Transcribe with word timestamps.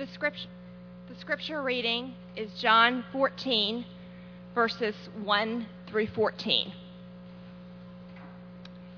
The 0.00 0.06
scripture, 0.14 0.48
the 1.10 1.20
scripture 1.20 1.60
reading 1.60 2.14
is 2.34 2.50
John 2.58 3.04
14, 3.12 3.84
verses 4.54 4.94
1 5.22 5.66
through 5.86 6.06
14. 6.06 6.72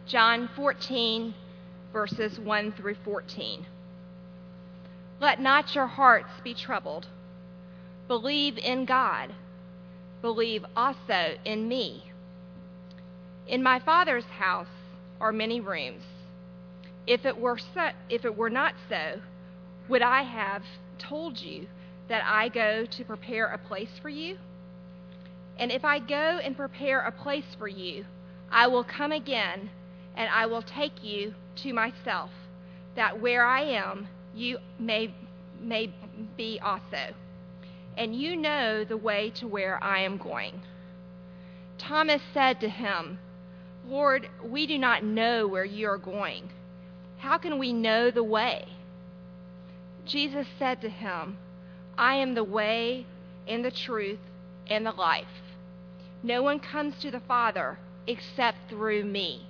John 0.07 0.49
14, 0.55 1.35
verses 1.93 2.39
1 2.39 2.73
through 2.75 2.95
14. 3.05 3.67
Let 5.21 5.41
not 5.41 5.75
your 5.75 5.89
hearts 5.89 6.31
be 6.45 6.55
troubled. 6.55 7.09
Believe 8.07 8.57
in 8.59 8.85
God. 8.85 9.35
Believe 10.21 10.65
also 10.77 11.35
in 11.45 11.67
me. 11.67 12.13
In 13.49 13.61
my 13.61 13.81
Father's 13.81 14.27
house 14.39 14.69
are 15.21 15.33
many 15.33 15.61
rooms. 15.61 16.05
If 17.09 17.27
it 17.27 17.37
were 17.37 17.59
so, 17.59 17.91
if 18.09 18.25
it 18.25 18.37
were 18.37 18.51
not 18.51 18.75
so, 18.89 19.21
would 19.89 20.03
I 20.03 20.23
have 20.23 20.63
told 20.99 21.39
you 21.39 21.67
that 22.09 22.23
I 22.25 22.49
go 22.49 22.87
to 22.87 23.05
prepare 23.05 23.47
a 23.47 23.59
place 23.59 23.99
for 24.01 24.09
you? 24.09 24.39
And 25.59 25.71
if 25.71 25.85
I 25.85 25.99
go 25.99 26.41
and 26.43 26.57
prepare 26.57 27.01
a 27.01 27.13
place 27.13 27.55
for 27.59 27.69
you, 27.69 28.05
I 28.51 28.67
will 28.67 28.85
come 28.85 29.13
again 29.13 29.71
and 30.17 30.29
I 30.29 30.47
will 30.47 30.63
take 30.63 31.03
you 31.03 31.35
to 31.63 31.73
myself, 31.73 32.31
that 32.97 33.21
where 33.21 33.45
I 33.45 33.63
am, 33.63 34.09
you 34.35 34.59
may, 34.79 35.15
may 35.61 35.93
be 36.37 36.61
also. 36.63 37.15
And 37.97 38.15
you 38.15 38.37
know 38.37 38.85
the 38.85 38.97
way 38.97 39.31
to 39.37 39.47
where 39.47 39.83
I 39.83 40.01
am 40.01 40.19
going. 40.19 40.63
Thomas 41.79 42.23
said 42.33 42.61
to 42.61 42.69
him, 42.69 43.19
Lord, 43.87 44.29
we 44.45 44.67
do 44.67 44.79
not 44.79 45.05
know 45.05 45.47
where 45.47 45.65
you 45.65 45.89
are 45.89 45.99
going. 45.99 46.51
How 47.19 47.39
can 47.39 47.59
we 47.59 47.73
know 47.73 48.11
the 48.11 48.25
way? 48.25 48.67
Jesus 50.05 50.47
said 50.59 50.81
to 50.81 50.89
him, 50.89 51.39
I 51.97 52.15
am 52.15 52.35
the 52.35 52.45
way 52.45 53.07
and 53.47 53.65
the 53.65 53.71
truth 53.71 54.19
and 54.67 54.85
the 54.85 54.93
life. 54.93 55.27
No 56.23 56.43
one 56.43 56.61
comes 56.61 56.99
to 57.01 57.11
the 57.11 57.21
Father 57.21 57.79
except 58.07 58.69
through 58.69 59.05
me. 59.05 59.47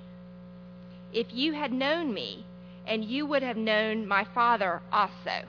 If 1.13 1.27
you 1.33 1.53
had 1.53 1.73
known 1.73 2.13
me, 2.13 2.47
and 2.87 3.05
you 3.05 3.27
would 3.27 3.43
have 3.43 3.57
known 3.57 4.07
my 4.07 4.25
Father 4.35 4.83
also. 4.93 5.45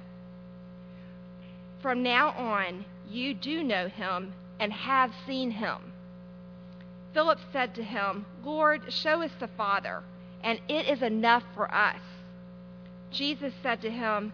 From 1.81 2.03
now 2.03 2.29
on, 2.29 2.85
you 3.09 3.33
do 3.33 3.63
know 3.63 3.87
him 3.87 4.33
and 4.59 4.71
have 4.71 5.11
seen 5.25 5.51
him. 5.51 5.93
Philip 7.13 7.39
said 7.51 7.75
to 7.75 7.83
him, 7.83 8.25
Lord, 8.43 8.91
show 8.91 9.21
us 9.21 9.31
the 9.39 9.47
Father, 9.47 10.03
and 10.43 10.59
it 10.67 10.87
is 10.87 11.01
enough 11.01 11.43
for 11.53 11.73
us. 11.73 12.01
Jesus 13.11 13.53
said 13.61 13.81
to 13.81 13.91
him, 13.91 14.33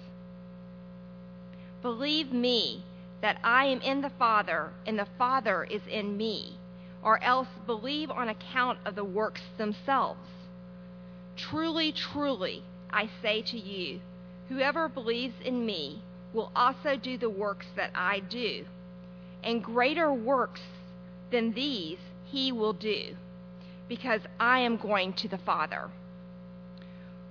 Believe 1.81 2.31
me 2.31 2.83
that 3.21 3.39
I 3.43 3.65
am 3.65 3.81
in 3.81 4.01
the 4.01 4.11
Father, 4.11 4.71
and 4.85 4.97
the 4.97 5.07
Father 5.17 5.63
is 5.63 5.81
in 5.87 6.17
me, 6.17 6.57
or 7.03 7.23
else 7.23 7.47
believe 7.65 8.11
on 8.11 8.29
account 8.29 8.79
of 8.85 8.95
the 8.95 9.03
works 9.03 9.41
themselves. 9.57 10.29
Truly, 11.35 11.91
truly, 11.91 12.63
I 12.91 13.09
say 13.21 13.41
to 13.43 13.57
you, 13.57 13.99
whoever 14.49 14.89
believes 14.89 15.35
in 15.43 15.65
me 15.65 16.01
will 16.33 16.51
also 16.55 16.95
do 16.95 17.17
the 17.17 17.29
works 17.29 17.65
that 17.75 17.91
I 17.95 18.19
do, 18.19 18.65
and 19.43 19.63
greater 19.63 20.13
works 20.13 20.61
than 21.31 21.53
these 21.53 21.97
he 22.25 22.51
will 22.51 22.73
do, 22.73 23.15
because 23.87 24.21
I 24.39 24.59
am 24.59 24.77
going 24.77 25.13
to 25.13 25.27
the 25.27 25.37
Father. 25.39 25.89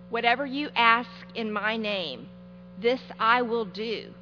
Whatever 0.08 0.44
you 0.44 0.70
ask 0.74 1.10
in 1.34 1.52
my 1.52 1.76
name, 1.76 2.28
this 2.80 3.00
I 3.18 3.42
will 3.42 3.64
do, 3.64 4.12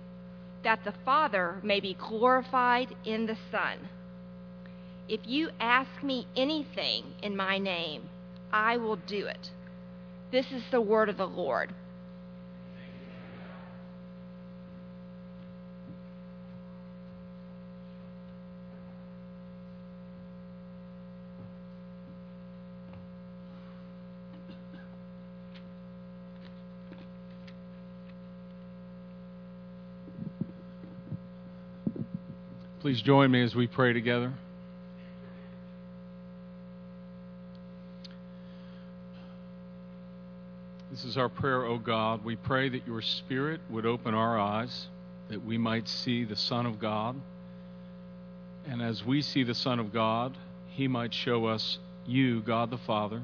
that 0.64 0.84
the 0.84 0.94
Father 1.04 1.60
may 1.62 1.80
be 1.80 1.94
glorified 1.94 2.94
in 3.04 3.26
the 3.26 3.36
Son. 3.50 3.88
If 5.08 5.20
you 5.24 5.50
ask 5.60 6.02
me 6.02 6.26
anything 6.36 7.04
in 7.22 7.36
my 7.36 7.58
name, 7.58 8.08
I 8.52 8.76
will 8.76 8.96
do 8.96 9.26
it. 9.26 9.50
This 10.30 10.46
is 10.52 10.62
the 10.70 10.80
word 10.80 11.08
of 11.08 11.16
the 11.16 11.26
Lord. 11.26 11.72
Please 32.88 33.02
join 33.02 33.30
me 33.30 33.42
as 33.42 33.54
we 33.54 33.66
pray 33.66 33.92
together. 33.92 34.32
This 40.90 41.04
is 41.04 41.18
our 41.18 41.28
prayer, 41.28 41.66
O 41.66 41.76
God. 41.76 42.24
We 42.24 42.36
pray 42.36 42.70
that 42.70 42.86
your 42.86 43.02
Spirit 43.02 43.60
would 43.68 43.84
open 43.84 44.14
our 44.14 44.40
eyes, 44.40 44.86
that 45.28 45.44
we 45.44 45.58
might 45.58 45.86
see 45.86 46.24
the 46.24 46.34
Son 46.34 46.64
of 46.64 46.78
God. 46.78 47.20
And 48.66 48.80
as 48.80 49.04
we 49.04 49.20
see 49.20 49.42
the 49.42 49.54
Son 49.54 49.78
of 49.78 49.92
God, 49.92 50.34
he 50.68 50.88
might 50.88 51.12
show 51.12 51.44
us 51.44 51.78
you, 52.06 52.40
God 52.40 52.70
the 52.70 52.78
Father, 52.78 53.20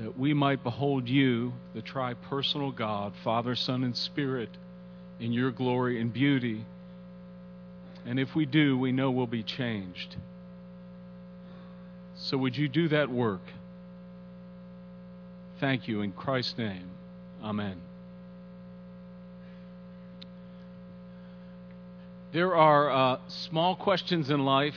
that 0.00 0.18
we 0.18 0.34
might 0.34 0.64
behold 0.64 1.08
you, 1.08 1.52
the 1.72 1.82
tri 1.82 2.14
personal 2.14 2.72
God, 2.72 3.12
Father, 3.22 3.54
Son, 3.54 3.84
and 3.84 3.96
Spirit, 3.96 4.50
in 5.20 5.32
your 5.32 5.52
glory 5.52 6.00
and 6.00 6.12
beauty. 6.12 6.66
And 8.06 8.18
if 8.18 8.34
we 8.34 8.46
do, 8.46 8.76
we 8.76 8.92
know 8.92 9.10
we'll 9.10 9.26
be 9.26 9.42
changed. 9.42 10.16
So 12.16 12.36
would 12.38 12.56
you 12.56 12.68
do 12.68 12.88
that 12.88 13.10
work? 13.10 13.42
Thank 15.60 15.86
you 15.86 16.00
in 16.02 16.12
Christ's 16.12 16.58
name. 16.58 16.90
Amen. 17.42 17.80
There 22.32 22.56
are 22.56 22.90
uh, 22.90 23.18
small 23.28 23.76
questions 23.76 24.30
in 24.30 24.44
life, 24.44 24.76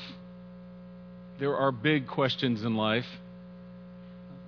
there 1.40 1.56
are 1.56 1.72
big 1.72 2.08
questions 2.08 2.64
in 2.64 2.75
life. 2.75 3.08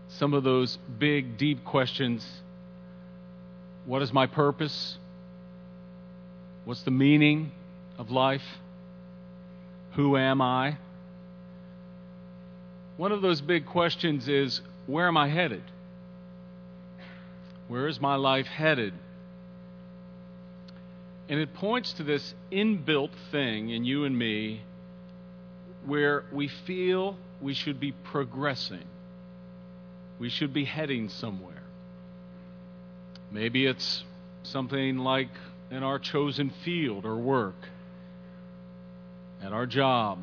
Some 0.09 0.33
of 0.33 0.43
those 0.43 0.77
big, 0.99 1.37
deep 1.37 1.65
questions 1.65 2.25
what 3.87 4.01
is 4.01 4.11
my 4.11 4.27
purpose? 4.27 4.97
What's 6.65 6.83
the 6.83 6.91
meaning 6.91 7.53
of 7.97 8.11
life? 8.11 8.43
Who 9.97 10.15
am 10.15 10.43
I? 10.43 10.77
One 12.97 13.11
of 13.11 13.23
those 13.23 13.41
big 13.41 13.65
questions 13.65 14.27
is 14.27 14.61
where 14.85 15.07
am 15.07 15.17
I 15.17 15.27
headed? 15.27 15.63
Where 17.67 17.87
is 17.87 17.99
my 17.99 18.13
life 18.13 18.45
headed? 18.45 18.93
And 21.29 21.39
it 21.39 21.55
points 21.55 21.93
to 21.93 22.03
this 22.03 22.35
inbuilt 22.51 23.09
thing 23.31 23.71
in 23.71 23.85
you 23.85 24.05
and 24.05 24.15
me 24.15 24.61
where 25.83 26.25
we 26.31 26.47
feel 26.47 27.17
we 27.41 27.55
should 27.55 27.79
be 27.79 27.91
progressing. 27.91 28.85
We 30.19 30.29
should 30.29 30.53
be 30.53 30.65
heading 30.65 31.09
somewhere. 31.09 31.63
Maybe 33.31 33.65
it's 33.65 34.03
something 34.43 34.99
like 34.99 35.31
in 35.71 35.81
our 35.81 35.97
chosen 35.97 36.51
field 36.63 37.03
or 37.03 37.15
work, 37.15 37.55
at 39.47 39.53
our 39.53 39.65
job. 39.65 40.19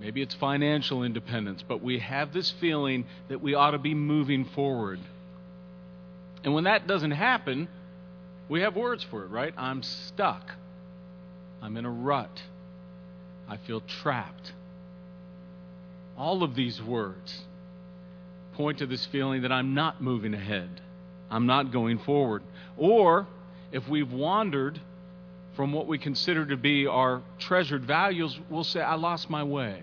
Maybe 0.00 0.20
it's 0.22 0.34
financial 0.34 1.04
independence, 1.04 1.62
but 1.66 1.80
we 1.80 2.00
have 2.00 2.32
this 2.32 2.50
feeling 2.60 3.06
that 3.28 3.40
we 3.40 3.54
ought 3.54 3.70
to 3.70 3.78
be 3.78 3.94
moving 3.94 4.44
forward. 4.44 4.98
And 6.42 6.52
when 6.52 6.64
that 6.64 6.88
doesn't 6.88 7.12
happen, 7.12 7.68
we 8.48 8.62
have 8.62 8.74
words 8.74 9.04
for 9.04 9.22
it, 9.22 9.28
right? 9.28 9.54
I'm 9.56 9.84
stuck. 9.84 10.50
I'm 11.62 11.76
in 11.76 11.84
a 11.84 11.90
rut. 11.90 12.42
I 13.48 13.56
feel 13.58 13.80
trapped. 13.80 14.52
All 16.18 16.42
of 16.42 16.56
these 16.56 16.82
words 16.82 17.42
point 18.54 18.78
to 18.78 18.86
this 18.86 19.06
feeling 19.06 19.42
that 19.42 19.52
I'm 19.52 19.74
not 19.74 20.02
moving 20.02 20.34
ahead. 20.34 20.80
I'm 21.30 21.46
not 21.46 21.70
going 21.70 22.00
forward. 22.00 22.42
Or 22.76 23.28
if 23.70 23.88
we've 23.88 24.12
wandered 24.12 24.80
from 25.56 25.72
what 25.72 25.86
we 25.86 25.98
consider 25.98 26.46
to 26.46 26.56
be 26.56 26.86
our 26.86 27.22
treasured 27.38 27.84
values, 27.84 28.38
we'll 28.50 28.64
say, 28.64 28.80
I 28.80 28.94
lost 28.94 29.30
my 29.30 29.44
way. 29.44 29.82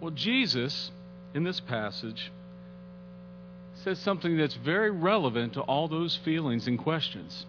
Well, 0.00 0.10
Jesus, 0.10 0.90
in 1.34 1.44
this 1.44 1.60
passage, 1.60 2.30
says 3.74 3.98
something 3.98 4.36
that's 4.36 4.54
very 4.54 4.90
relevant 4.90 5.54
to 5.54 5.60
all 5.62 5.88
those 5.88 6.16
feelings 6.24 6.66
and 6.66 6.78
questions. 6.78 7.46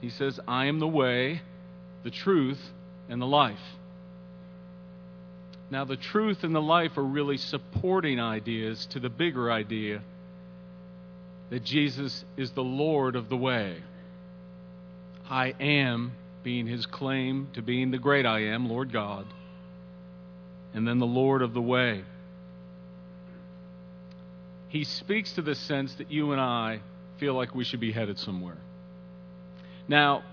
He 0.00 0.10
says, 0.10 0.38
I 0.46 0.66
am 0.66 0.78
the 0.78 0.88
way, 0.88 1.42
the 2.02 2.10
truth, 2.10 2.60
and 3.08 3.20
the 3.20 3.26
life. 3.26 3.58
Now, 5.70 5.84
the 5.84 5.96
truth 5.96 6.42
and 6.42 6.54
the 6.54 6.62
life 6.62 6.98
are 6.98 7.04
really 7.04 7.36
supporting 7.36 8.18
ideas 8.20 8.86
to 8.86 9.00
the 9.00 9.08
bigger 9.08 9.52
idea 9.52 10.02
that 11.50 11.64
Jesus 11.64 12.24
is 12.36 12.50
the 12.52 12.64
Lord 12.64 13.14
of 13.14 13.28
the 13.28 13.36
way. 13.36 13.76
I 15.30 15.54
am 15.60 16.12
being 16.42 16.66
his 16.66 16.86
claim 16.86 17.48
to 17.52 17.62
being 17.62 17.92
the 17.92 17.98
great 17.98 18.26
I 18.26 18.46
am, 18.46 18.68
Lord 18.68 18.92
God, 18.92 19.26
and 20.74 20.86
then 20.86 20.98
the 20.98 21.06
Lord 21.06 21.40
of 21.40 21.54
the 21.54 21.62
way. 21.62 22.02
He 24.68 24.82
speaks 24.82 25.32
to 25.34 25.42
the 25.42 25.54
sense 25.54 25.94
that 25.94 26.10
you 26.10 26.32
and 26.32 26.40
I 26.40 26.80
feel 27.18 27.34
like 27.34 27.54
we 27.54 27.62
should 27.62 27.80
be 27.80 27.92
headed 27.92 28.18
somewhere. 28.18 28.58
Now, 29.86 30.24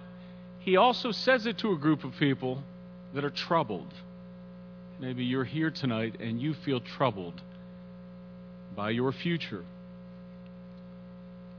he 0.59 0.77
also 0.77 1.11
says 1.11 1.45
it 1.45 1.59
to 1.59 1.73
a 1.73 1.77
group 1.77 2.03
of 2.03 2.13
people 2.19 2.63
that 3.13 3.23
are 3.23 3.29
troubled. 3.29 3.93
Maybe 4.99 5.23
you're 5.23 5.43
here 5.43 5.69
tonight 5.69 6.17
and 6.19 6.41
you 6.41 6.53
feel 6.53 6.79
troubled 6.79 7.39
by 8.75 8.89
your 8.91 9.11
future, 9.11 9.63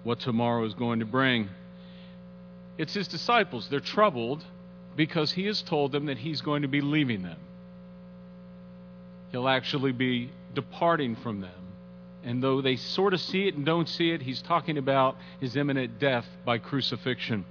what 0.03 0.21
tomorrow 0.21 0.65
is 0.65 0.75
going 0.75 1.01
to 1.01 1.07
bring. 1.07 1.49
It's 2.79 2.95
his 2.95 3.09
disciples. 3.09 3.69
They're 3.69 3.81
troubled 3.81 4.45
because 4.97 5.33
he 5.33 5.47
has 5.47 5.61
told 5.63 5.93
them 5.93 6.07
that 6.07 6.19
he's 6.19 6.41
going 6.41 6.63
to 6.63 6.69
be 6.69 6.81
leaving 6.81 7.23
them. 7.23 7.39
He'll 9.33 9.49
actually 9.49 9.93
be 9.93 10.31
departing 10.55 11.17
from 11.17 11.41
them. 11.41 11.51
And 12.25 12.43
though 12.43 12.61
they 12.61 12.77
sort 12.77 13.15
of 13.15 13.21
see 13.21 13.47
it 13.47 13.55
and 13.55 13.65
don't 13.65 13.89
see 13.89 14.11
it, 14.11 14.23
he's 14.23 14.43
talking 14.43 14.79
about 14.79 15.17
his 15.41 15.57
imminent 15.57 15.99
death 15.99 16.27
by 16.45 16.59
crucifixion. 16.59 17.45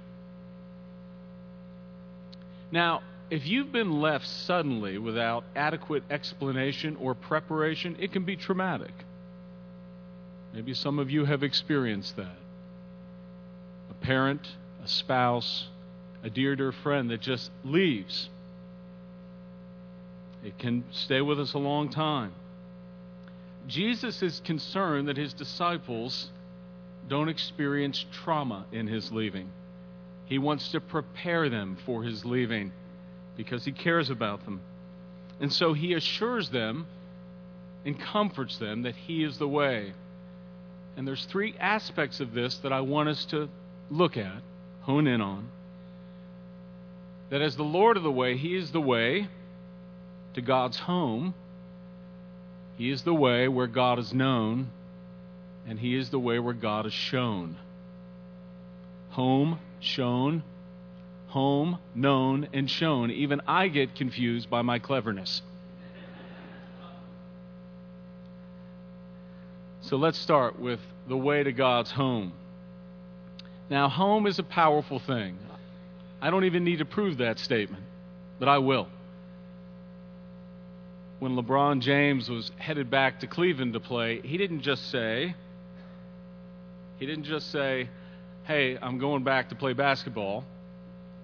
Now, 2.70 3.02
if 3.30 3.46
you've 3.46 3.72
been 3.72 4.00
left 4.00 4.26
suddenly 4.26 4.98
without 4.98 5.44
adequate 5.54 6.04
explanation 6.10 6.96
or 6.96 7.14
preparation, 7.14 7.96
it 7.98 8.12
can 8.12 8.24
be 8.24 8.36
traumatic. 8.36 8.92
Maybe 10.52 10.74
some 10.74 10.98
of 10.98 11.10
you 11.10 11.24
have 11.24 11.42
experienced 11.42 12.16
that. 12.16 12.36
A 13.90 13.94
parent, 13.94 14.46
a 14.84 14.88
spouse, 14.88 15.68
a 16.22 16.30
dear, 16.30 16.56
dear 16.56 16.72
friend 16.72 17.10
that 17.10 17.20
just 17.20 17.50
leaves. 17.64 18.28
It 20.44 20.58
can 20.58 20.84
stay 20.90 21.20
with 21.20 21.40
us 21.40 21.54
a 21.54 21.58
long 21.58 21.88
time. 21.88 22.32
Jesus 23.66 24.22
is 24.22 24.40
concerned 24.40 25.08
that 25.08 25.16
his 25.16 25.34
disciples 25.34 26.30
don't 27.08 27.28
experience 27.28 28.04
trauma 28.12 28.66
in 28.72 28.86
his 28.86 29.12
leaving. 29.12 29.50
He 30.26 30.38
wants 30.38 30.70
to 30.72 30.80
prepare 30.80 31.48
them 31.48 31.76
for 31.84 32.02
his 32.02 32.24
leaving 32.24 32.72
because 33.36 33.64
he 33.64 33.72
cares 33.72 34.10
about 34.10 34.44
them. 34.44 34.60
And 35.40 35.52
so 35.52 35.72
he 35.72 35.94
assures 35.94 36.50
them 36.50 36.86
and 37.84 37.98
comforts 37.98 38.58
them 38.58 38.82
that 38.82 38.94
he 38.94 39.24
is 39.24 39.38
the 39.38 39.48
way. 39.48 39.92
And 40.96 41.06
there's 41.06 41.24
three 41.26 41.54
aspects 41.58 42.20
of 42.20 42.32
this 42.32 42.56
that 42.58 42.72
I 42.72 42.80
want 42.80 43.08
us 43.08 43.24
to 43.26 43.48
look 43.90 44.16
at 44.16 44.42
hone 44.88 45.06
in 45.06 45.20
on. 45.20 45.50
That 47.28 47.42
as 47.42 47.56
the 47.56 47.62
Lord 47.62 47.98
of 47.98 48.02
the 48.02 48.10
way, 48.10 48.38
He 48.38 48.56
is 48.56 48.72
the 48.72 48.80
way 48.80 49.28
to 50.32 50.40
God's 50.40 50.78
home. 50.78 51.34
He 52.78 52.90
is 52.90 53.02
the 53.02 53.12
way 53.12 53.48
where 53.48 53.66
God 53.66 53.98
is 53.98 54.14
known, 54.14 54.70
and 55.66 55.78
He 55.78 55.94
is 55.94 56.08
the 56.08 56.18
way 56.18 56.38
where 56.38 56.54
God 56.54 56.86
is 56.86 56.94
shown. 56.94 57.58
Home, 59.10 59.58
shown, 59.78 60.42
home, 61.26 61.78
known, 61.94 62.48
and 62.54 62.70
shown. 62.70 63.10
Even 63.10 63.42
I 63.46 63.68
get 63.68 63.94
confused 63.94 64.48
by 64.48 64.62
my 64.62 64.78
cleverness. 64.78 65.42
So 69.82 69.96
let's 69.96 70.18
start 70.18 70.58
with 70.58 70.80
the 71.08 71.16
way 71.16 71.42
to 71.42 71.52
God's 71.52 71.90
home. 71.90 72.32
Now, 73.70 73.88
home 73.88 74.26
is 74.26 74.38
a 74.38 74.42
powerful 74.42 74.98
thing. 74.98 75.38
I 76.20 76.30
don't 76.30 76.44
even 76.44 76.64
need 76.64 76.78
to 76.78 76.84
prove 76.84 77.18
that 77.18 77.38
statement, 77.38 77.84
but 78.38 78.48
I 78.48 78.58
will. 78.58 78.88
When 81.18 81.36
LeBron 81.36 81.80
James 81.80 82.28
was 82.28 82.50
headed 82.56 82.90
back 82.90 83.20
to 83.20 83.26
Cleveland 83.26 83.72
to 83.74 83.80
play, 83.80 84.20
he 84.22 84.38
didn't 84.38 84.62
just 84.62 84.90
say, 84.90 85.34
he 86.98 87.06
didn't 87.06 87.24
just 87.24 87.50
say, 87.52 87.88
hey, 88.44 88.78
I'm 88.80 88.98
going 88.98 89.24
back 89.24 89.50
to 89.50 89.54
play 89.54 89.72
basketball. 89.72 90.44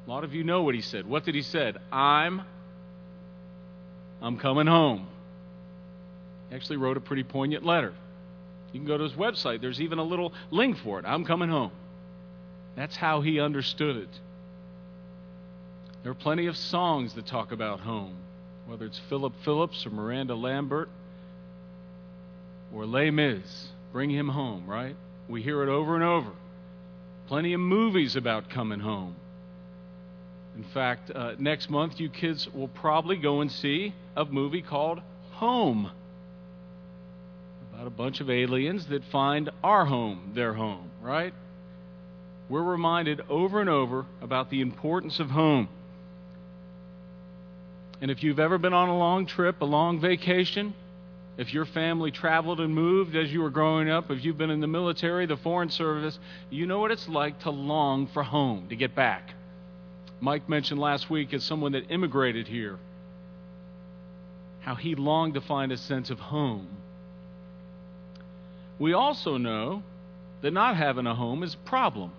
A 0.06 0.10
lot 0.10 0.24
of 0.24 0.34
you 0.34 0.44
know 0.44 0.62
what 0.62 0.74
he 0.74 0.82
said. 0.82 1.06
What 1.06 1.24
did 1.24 1.34
he 1.34 1.42
said? 1.42 1.78
I'm 1.90 2.42
I'm 4.20 4.38
coming 4.38 4.66
home. 4.66 5.06
He 6.48 6.56
actually 6.56 6.76
wrote 6.76 6.96
a 6.96 7.00
pretty 7.00 7.24
poignant 7.24 7.64
letter. 7.64 7.92
You 8.72 8.80
can 8.80 8.86
go 8.86 8.96
to 8.96 9.04
his 9.04 9.12
website. 9.12 9.60
There's 9.60 9.80
even 9.80 9.98
a 9.98 10.02
little 10.02 10.32
link 10.50 10.78
for 10.78 10.98
it. 10.98 11.04
I'm 11.06 11.24
coming 11.24 11.48
home. 11.48 11.70
That's 12.76 12.96
how 12.96 13.20
he 13.20 13.40
understood 13.40 13.96
it. 13.96 14.08
There 16.02 16.12
are 16.12 16.16
plenty 16.16 16.46
of 16.46 16.56
songs 16.56 17.14
that 17.14 17.26
talk 17.26 17.52
about 17.52 17.80
home, 17.80 18.16
whether 18.66 18.84
it's 18.84 19.00
Philip 19.08 19.32
Phillips 19.44 19.86
or 19.86 19.90
Miranda 19.90 20.34
Lambert 20.34 20.88
or 22.74 22.84
Les 22.84 23.10
Mis. 23.10 23.68
Bring 23.92 24.10
him 24.10 24.28
home, 24.28 24.66
right? 24.66 24.96
We 25.28 25.42
hear 25.42 25.62
it 25.62 25.68
over 25.68 25.94
and 25.94 26.04
over. 26.04 26.30
Plenty 27.28 27.52
of 27.54 27.60
movies 27.60 28.16
about 28.16 28.50
coming 28.50 28.80
home. 28.80 29.16
In 30.56 30.64
fact, 30.64 31.10
uh, 31.10 31.34
next 31.38 31.70
month, 31.70 31.98
you 31.98 32.08
kids 32.08 32.52
will 32.52 32.68
probably 32.68 33.16
go 33.16 33.40
and 33.40 33.50
see 33.50 33.94
a 34.16 34.24
movie 34.24 34.62
called 34.62 35.00
Home 35.32 35.90
about 37.72 37.86
a 37.86 37.90
bunch 37.90 38.20
of 38.20 38.30
aliens 38.30 38.86
that 38.86 39.02
find 39.04 39.50
our 39.64 39.84
home 39.84 40.30
their 40.34 40.54
home, 40.54 40.90
right? 41.02 41.34
We're 42.48 42.62
reminded 42.62 43.20
over 43.28 43.60
and 43.60 43.70
over 43.70 44.06
about 44.20 44.50
the 44.50 44.60
importance 44.60 45.20
of 45.20 45.30
home. 45.30 45.68
And 48.00 48.10
if 48.10 48.22
you've 48.22 48.40
ever 48.40 48.58
been 48.58 48.74
on 48.74 48.88
a 48.88 48.98
long 48.98 49.26
trip, 49.26 49.60
a 49.60 49.64
long 49.64 50.00
vacation, 50.00 50.74
if 51.36 51.54
your 51.54 51.64
family 51.64 52.10
traveled 52.10 52.60
and 52.60 52.74
moved 52.74 53.16
as 53.16 53.32
you 53.32 53.40
were 53.40 53.50
growing 53.50 53.88
up, 53.88 54.10
if 54.10 54.24
you've 54.24 54.38
been 54.38 54.50
in 54.50 54.60
the 54.60 54.66
military, 54.66 55.26
the 55.26 55.36
foreign 55.38 55.70
service, 55.70 56.18
you 56.50 56.66
know 56.66 56.78
what 56.78 56.90
it's 56.90 57.08
like 57.08 57.40
to 57.40 57.50
long 57.50 58.06
for 58.08 58.22
home, 58.22 58.68
to 58.68 58.76
get 58.76 58.94
back. 58.94 59.32
Mike 60.20 60.48
mentioned 60.48 60.80
last 60.80 61.10
week 61.10 61.34
as 61.34 61.42
someone 61.42 61.72
that 61.72 61.90
immigrated 61.90 62.46
here 62.46 62.78
how 64.64 64.74
he 64.74 64.94
longed 64.94 65.34
to 65.34 65.42
find 65.42 65.70
a 65.72 65.76
sense 65.76 66.08
of 66.08 66.18
home. 66.18 66.66
We 68.78 68.94
also 68.94 69.36
know 69.36 69.82
that 70.40 70.52
not 70.52 70.76
having 70.76 71.06
a 71.06 71.14
home 71.14 71.42
is 71.42 71.52
a 71.52 71.68
problem. 71.68 72.12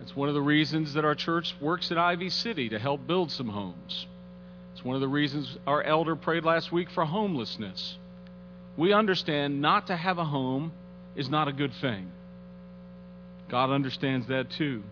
It's 0.00 0.16
one 0.16 0.28
of 0.28 0.34
the 0.34 0.42
reasons 0.42 0.94
that 0.94 1.04
our 1.04 1.14
church 1.14 1.54
works 1.60 1.90
at 1.90 1.98
Ivy 1.98 2.30
City 2.30 2.70
to 2.70 2.78
help 2.78 3.06
build 3.06 3.30
some 3.30 3.48
homes. 3.48 4.06
It's 4.72 4.84
one 4.84 4.94
of 4.94 5.02
the 5.02 5.08
reasons 5.08 5.58
our 5.66 5.82
elder 5.82 6.16
prayed 6.16 6.44
last 6.44 6.72
week 6.72 6.90
for 6.90 7.04
homelessness. 7.04 7.98
We 8.76 8.92
understand 8.92 9.60
not 9.60 9.88
to 9.88 9.96
have 9.96 10.18
a 10.18 10.24
home 10.24 10.72
is 11.16 11.28
not 11.28 11.48
a 11.48 11.52
good 11.52 11.74
thing. 11.74 12.10
God 13.48 13.70
understands 13.70 14.28
that 14.28 14.50
too. 14.50 14.82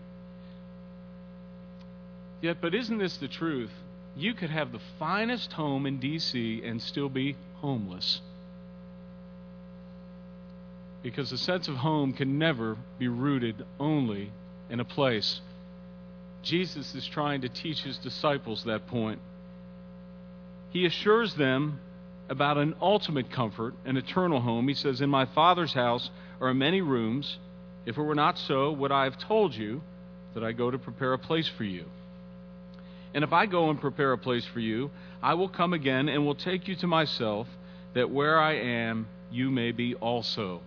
Yet, 2.42 2.58
but 2.60 2.74
isn't 2.74 2.98
this 2.98 3.16
the 3.16 3.28
truth? 3.28 3.72
You 4.16 4.34
could 4.34 4.50
have 4.50 4.72
the 4.72 4.80
finest 4.98 5.52
home 5.52 5.86
in 5.86 5.98
D.C. 5.98 6.62
and 6.64 6.82
still 6.82 7.08
be 7.08 7.36
homeless. 7.56 8.20
Because 11.02 11.30
the 11.30 11.38
sense 11.38 11.68
of 11.68 11.76
home 11.76 12.12
can 12.12 12.38
never 12.38 12.76
be 12.98 13.08
rooted 13.08 13.64
only 13.78 14.32
in 14.70 14.80
a 14.80 14.84
place. 14.84 15.40
Jesus 16.42 16.94
is 16.94 17.06
trying 17.06 17.40
to 17.42 17.48
teach 17.48 17.82
his 17.82 17.98
disciples 17.98 18.64
that 18.64 18.86
point. 18.86 19.20
He 20.70 20.86
assures 20.86 21.34
them 21.34 21.80
about 22.28 22.58
an 22.58 22.74
ultimate 22.80 23.30
comfort, 23.30 23.74
an 23.84 23.96
eternal 23.96 24.40
home. 24.40 24.68
He 24.68 24.74
says, 24.74 25.00
In 25.00 25.10
my 25.10 25.24
Father's 25.26 25.72
house 25.72 26.10
are 26.40 26.52
many 26.54 26.80
rooms. 26.80 27.38
If 27.86 27.96
it 27.96 28.02
were 28.02 28.14
not 28.14 28.38
so, 28.38 28.70
would 28.72 28.92
I 28.92 29.04
have 29.04 29.18
told 29.18 29.54
you 29.54 29.82
that 30.34 30.44
I 30.44 30.52
go 30.52 30.70
to 30.70 30.78
prepare 30.78 31.14
a 31.14 31.18
place 31.18 31.48
for 31.48 31.64
you? 31.64 31.86
And 33.14 33.24
if 33.24 33.32
I 33.32 33.46
go 33.46 33.70
and 33.70 33.80
prepare 33.80 34.12
a 34.12 34.18
place 34.18 34.44
for 34.44 34.60
you, 34.60 34.90
I 35.22 35.34
will 35.34 35.48
come 35.48 35.72
again 35.72 36.08
and 36.08 36.26
will 36.26 36.34
take 36.34 36.68
you 36.68 36.76
to 36.76 36.86
myself, 36.86 37.48
that 37.94 38.10
where 38.10 38.38
I 38.38 38.54
am, 38.54 39.08
you 39.30 39.50
may 39.50 39.72
be 39.72 39.94
also. 39.94 40.60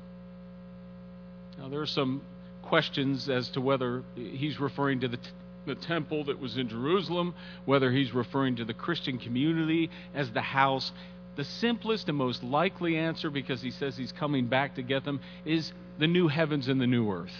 Now, 1.60 1.70
there 1.70 1.82
are 1.82 1.86
some 1.86 2.22
questions 2.72 3.28
as 3.28 3.50
to 3.50 3.60
whether 3.60 4.02
he's 4.16 4.58
referring 4.58 5.02
to 5.02 5.10
the, 5.10 5.18
t- 5.18 5.30
the 5.66 5.76
temple 5.76 6.24
that 6.24 6.40
was 6.40 6.56
in 6.56 6.70
Jerusalem, 6.70 7.36
whether 7.66 7.92
he's 7.92 8.14
referring 8.14 8.56
to 8.56 8.64
the 8.64 8.74
Christian 8.74 9.18
community 9.18 9.90
as 10.16 10.32
the 10.32 10.42
house. 10.42 10.94
The 11.36 11.44
simplest 11.44 12.08
and 12.08 12.18
most 12.18 12.42
likely 12.46 12.96
answer, 12.96 13.30
because 13.30 13.62
he 13.62 13.72
says 13.72 13.98
he's 13.98 14.14
coming 14.14 14.48
back 14.48 14.76
to 14.76 14.84
get 14.84 15.04
them, 15.04 15.20
is 15.44 15.74
the 16.00 16.08
new 16.08 16.30
heavens 16.30 16.70
and 16.70 16.80
the 16.80 16.88
new 16.88 17.12
earth. 17.12 17.36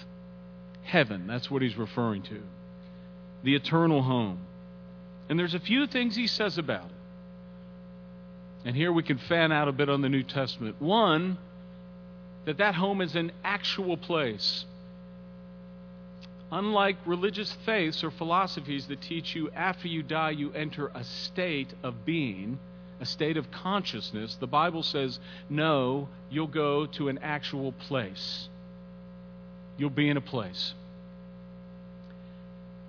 Heaven, 0.82 1.28
that's 1.28 1.50
what 1.50 1.62
he's 1.62 1.78
referring 1.78 2.24
to. 2.24 2.42
The 3.44 3.56
eternal 3.56 4.02
home. 4.02 4.40
And 5.30 5.40
there's 5.40 5.54
a 5.54 5.62
few 5.62 5.88
things 5.88 6.14
he 6.14 6.28
says 6.28 6.58
about 6.58 6.88
it. 6.88 8.66
And 8.66 8.76
here 8.76 8.92
we 8.92 9.02
can 9.02 9.18
fan 9.18 9.54
out 9.54 9.70
a 9.70 9.72
bit 9.72 9.88
on 9.88 10.02
the 10.02 10.10
New 10.10 10.24
Testament. 10.24 10.82
One, 10.82 11.38
that 12.44 12.58
that 12.58 12.76
home 12.76 13.00
is 13.00 13.16
an 13.16 13.32
actual 13.46 13.96
place. 13.96 14.66
Unlike 16.52 16.98
religious 17.06 17.54
faiths 17.66 18.04
or 18.04 18.12
philosophies 18.12 18.88
that 18.88 19.02
teach 19.02 19.36
you 19.36 19.50
after 19.52 19.88
you 19.88 20.04
die 20.04 20.32
you 20.32 20.52
enter 20.52 20.92
a 20.94 21.04
state 21.04 21.74
of 21.82 22.06
being, 22.06 22.60
a 23.00 23.06
state 23.06 23.38
of 23.38 23.50
consciousness, 23.52 24.36
the 24.36 24.48
Bible 24.48 24.84
says, 24.84 25.20
no, 25.50 26.10
you'll 26.30 26.48
go 26.48 26.86
to 26.88 27.08
an 27.08 27.20
actual 27.20 27.72
place. 27.72 28.50
You'll 29.78 29.90
be 29.90 30.10
in 30.10 30.18
a 30.18 30.22
place. 30.22 30.74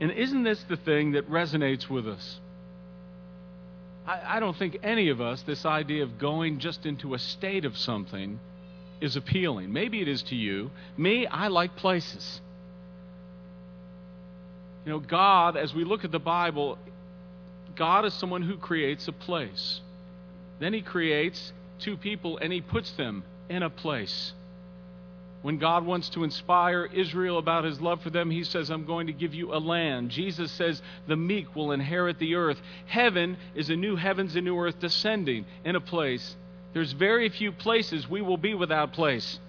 And 0.00 0.10
isn't 0.10 0.42
this 0.42 0.62
the 0.64 0.76
thing 0.76 1.12
that 1.12 1.30
resonates 1.30 1.88
with 1.88 2.08
us? 2.08 2.40
I, 4.04 4.36
I, 4.36 4.40
don't 4.40 4.56
think 4.56 4.78
any 4.82 5.10
of 5.10 5.20
us, 5.20 5.42
this 5.42 5.64
idea 5.64 6.02
of 6.02 6.18
going 6.18 6.58
just 6.58 6.84
into 6.84 7.14
a 7.14 7.18
state 7.20 7.64
of 7.64 7.78
something, 7.78 8.40
is 9.00 9.14
appealing. 9.14 9.72
Maybe 9.72 10.00
it 10.00 10.08
is 10.08 10.22
to 10.24 10.34
you. 10.34 10.72
Me, 10.96 11.26
I 11.28 11.46
like 11.46 11.76
places. 11.76 12.40
You 14.84 14.92
know, 14.92 14.98
God, 14.98 15.56
as 15.56 15.74
we 15.74 15.84
look 15.84 16.04
at 16.04 16.10
the 16.10 16.18
Bible, 16.18 16.78
God 17.76 18.04
is 18.04 18.14
someone 18.14 18.42
who 18.42 18.56
creates 18.56 19.08
a 19.08 19.12
place. 19.12 19.80
Then 20.58 20.72
He 20.72 20.82
creates 20.82 21.52
two 21.78 21.96
people 21.96 22.38
and 22.38 22.52
He 22.52 22.60
puts 22.60 22.90
them 22.92 23.24
in 23.48 23.62
a 23.62 23.70
place. 23.70 24.32
When 25.42 25.58
God 25.58 25.84
wants 25.84 26.08
to 26.10 26.22
inspire 26.22 26.84
Israel 26.86 27.38
about 27.38 27.64
his 27.64 27.80
love 27.80 28.00
for 28.00 28.10
them, 28.10 28.30
he 28.30 28.44
says, 28.44 28.70
I'm 28.70 28.86
going 28.86 29.08
to 29.08 29.12
give 29.12 29.34
you 29.34 29.52
a 29.52 29.58
land. 29.58 30.10
Jesus 30.10 30.52
says, 30.52 30.80
the 31.08 31.16
meek 31.16 31.54
will 31.56 31.72
inherit 31.72 32.20
the 32.20 32.36
earth. 32.36 32.60
Heaven 32.86 33.36
is 33.56 33.68
a 33.68 33.74
new 33.74 33.96
heavens 33.96 34.36
and 34.36 34.44
new 34.44 34.56
earth 34.56 34.78
descending 34.78 35.44
in 35.64 35.74
a 35.74 35.80
place. 35.80 36.36
There's 36.74 36.92
very 36.92 37.28
few 37.28 37.50
places 37.50 38.08
we 38.08 38.22
will 38.22 38.36
be 38.36 38.54
without 38.54 38.92
place. 38.92 39.40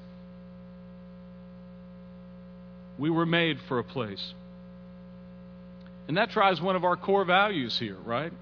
We 2.97 3.11
were 3.11 3.27
made 3.27 3.59
for 3.67 3.77
a 3.77 3.83
place. 3.83 4.33
And 6.07 6.17
that 6.17 6.29
drives 6.29 6.61
one 6.61 6.75
of 6.75 6.83
our 6.83 6.95
core 6.95 7.25
values 7.25 7.77
here, 7.77 7.97
right? 8.03 8.33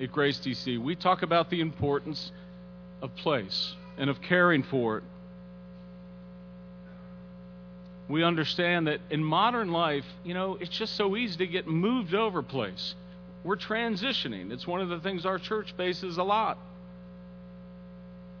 At 0.00 0.12
Grace 0.12 0.38
DC. 0.38 0.78
We 0.78 0.96
talk 0.96 1.22
about 1.22 1.50
the 1.50 1.60
importance 1.60 2.30
of 3.00 3.14
place 3.16 3.74
and 3.96 4.10
of 4.10 4.20
caring 4.20 4.62
for 4.62 4.98
it 4.98 5.04
we 8.08 8.22
understand 8.22 8.86
that 8.86 9.00
in 9.10 9.22
modern 9.22 9.72
life, 9.72 10.04
you 10.24 10.34
know, 10.34 10.56
it's 10.60 10.76
just 10.76 10.94
so 10.94 11.16
easy 11.16 11.38
to 11.38 11.46
get 11.46 11.66
moved 11.66 12.14
over 12.14 12.42
place. 12.42 12.94
We're 13.42 13.56
transitioning. 13.56 14.52
It's 14.52 14.66
one 14.66 14.80
of 14.80 14.88
the 14.88 15.00
things 15.00 15.26
our 15.26 15.38
church 15.38 15.74
faces 15.76 16.16
a 16.18 16.22
lot. 16.22 16.58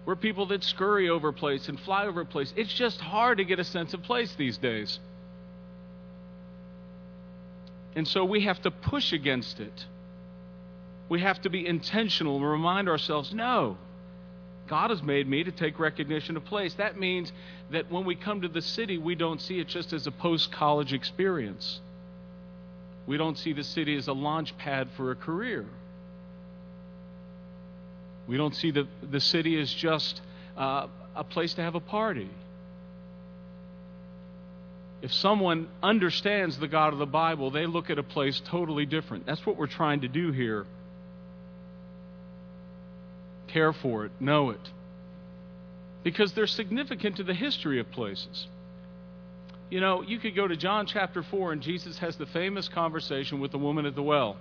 We're 0.04 0.16
people 0.16 0.46
that 0.46 0.62
scurry 0.62 1.08
over 1.08 1.32
place 1.32 1.68
and 1.68 1.80
fly 1.80 2.06
over 2.06 2.24
place. 2.24 2.52
It's 2.56 2.72
just 2.72 3.00
hard 3.00 3.38
to 3.38 3.44
get 3.44 3.58
a 3.58 3.64
sense 3.64 3.92
of 3.92 4.04
place 4.04 4.32
these 4.36 4.56
days. 4.56 5.00
And 7.96 8.06
so 8.06 8.24
we 8.24 8.42
have 8.42 8.60
to 8.62 8.70
push 8.70 9.12
against 9.12 9.58
it. 9.58 9.86
We 11.08 11.22
have 11.22 11.40
to 11.42 11.50
be 11.50 11.66
intentional 11.66 12.36
and 12.36 12.44
remind 12.44 12.88
ourselves 12.88 13.32
no, 13.32 13.78
God 14.68 14.90
has 14.90 15.02
made 15.02 15.26
me 15.26 15.42
to 15.44 15.50
take 15.50 15.78
recognition 15.78 16.36
of 16.36 16.44
place. 16.44 16.74
That 16.74 16.98
means 16.98 17.32
that 17.70 17.90
when 17.90 18.04
we 18.04 18.14
come 18.14 18.42
to 18.42 18.48
the 18.48 18.60
city, 18.60 18.98
we 18.98 19.14
don't 19.14 19.40
see 19.40 19.60
it 19.60 19.68
just 19.68 19.92
as 19.94 20.06
a 20.06 20.10
post 20.10 20.52
college 20.52 20.92
experience. 20.92 21.80
We 23.06 23.16
don't 23.16 23.38
see 23.38 23.52
the 23.52 23.64
city 23.64 23.96
as 23.96 24.08
a 24.08 24.12
launch 24.12 24.56
pad 24.58 24.88
for 24.96 25.10
a 25.10 25.16
career. 25.16 25.64
We 28.26 28.36
don't 28.36 28.54
see 28.54 28.72
the, 28.72 28.88
the 29.08 29.20
city 29.20 29.58
as 29.58 29.72
just 29.72 30.20
uh, 30.56 30.88
a 31.14 31.24
place 31.24 31.54
to 31.54 31.62
have 31.62 31.76
a 31.76 31.80
party. 31.80 32.28
If 35.02 35.12
someone 35.12 35.68
understands 35.82 36.58
the 36.58 36.68
God 36.68 36.92
of 36.92 36.98
the 36.98 37.06
Bible, 37.06 37.50
they 37.50 37.66
look 37.66 37.90
at 37.90 37.98
a 37.98 38.02
place 38.02 38.40
totally 38.50 38.86
different. 38.86 39.26
That's 39.26 39.44
what 39.44 39.56
we're 39.56 39.66
trying 39.66 40.00
to 40.00 40.08
do 40.08 40.32
here 40.32 40.66
care 43.56 43.72
for 43.72 44.04
it, 44.04 44.12
know 44.20 44.50
it. 44.50 44.60
Because 46.02 46.34
they're 46.34 46.46
significant 46.46 47.16
to 47.16 47.24
the 47.24 47.32
history 47.32 47.80
of 47.80 47.90
places. 47.90 48.46
You 49.70 49.80
know, 49.80 50.02
you 50.02 50.18
could 50.18 50.36
go 50.36 50.46
to 50.46 50.56
John 50.56 50.86
chapter 50.86 51.22
4, 51.22 51.52
and 51.52 51.62
Jesus 51.62 51.98
has 51.98 52.16
the 52.16 52.26
famous 52.26 52.68
conversation 52.68 53.40
with 53.40 53.52
the 53.52 53.58
woman 53.58 53.86
at 53.86 53.94
the 53.94 54.02
well. 54.02 54.36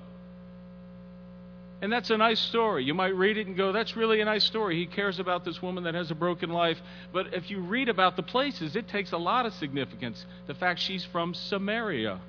And 1.85 1.93
that's 1.93 2.09
a 2.09 2.17
nice 2.17 2.39
story. 2.39 2.83
You 2.83 2.95
might 2.95 3.15
read 3.15 3.37
it 3.37 3.45
and 3.45 3.55
go, 3.55 3.71
that's 3.71 3.95
really 3.95 4.19
a 4.19 4.25
nice 4.25 4.43
story. 4.43 4.75
He 4.75 4.87
cares 4.87 5.19
about 5.19 5.45
this 5.45 5.61
woman 5.61 5.83
that 5.83 5.93
has 5.93 6.09
a 6.09 6.15
broken 6.15 6.49
life. 6.49 6.81
But 7.13 7.35
if 7.35 7.51
you 7.51 7.59
read 7.59 7.89
about 7.89 8.15
the 8.15 8.23
places, 8.23 8.75
it 8.75 8.87
takes 8.87 9.11
a 9.11 9.19
lot 9.19 9.45
of 9.45 9.53
significance. 9.53 10.25
The 10.47 10.55
fact 10.55 10.79
she's 10.79 11.05
from 11.05 11.35
Samaria, 11.35 12.19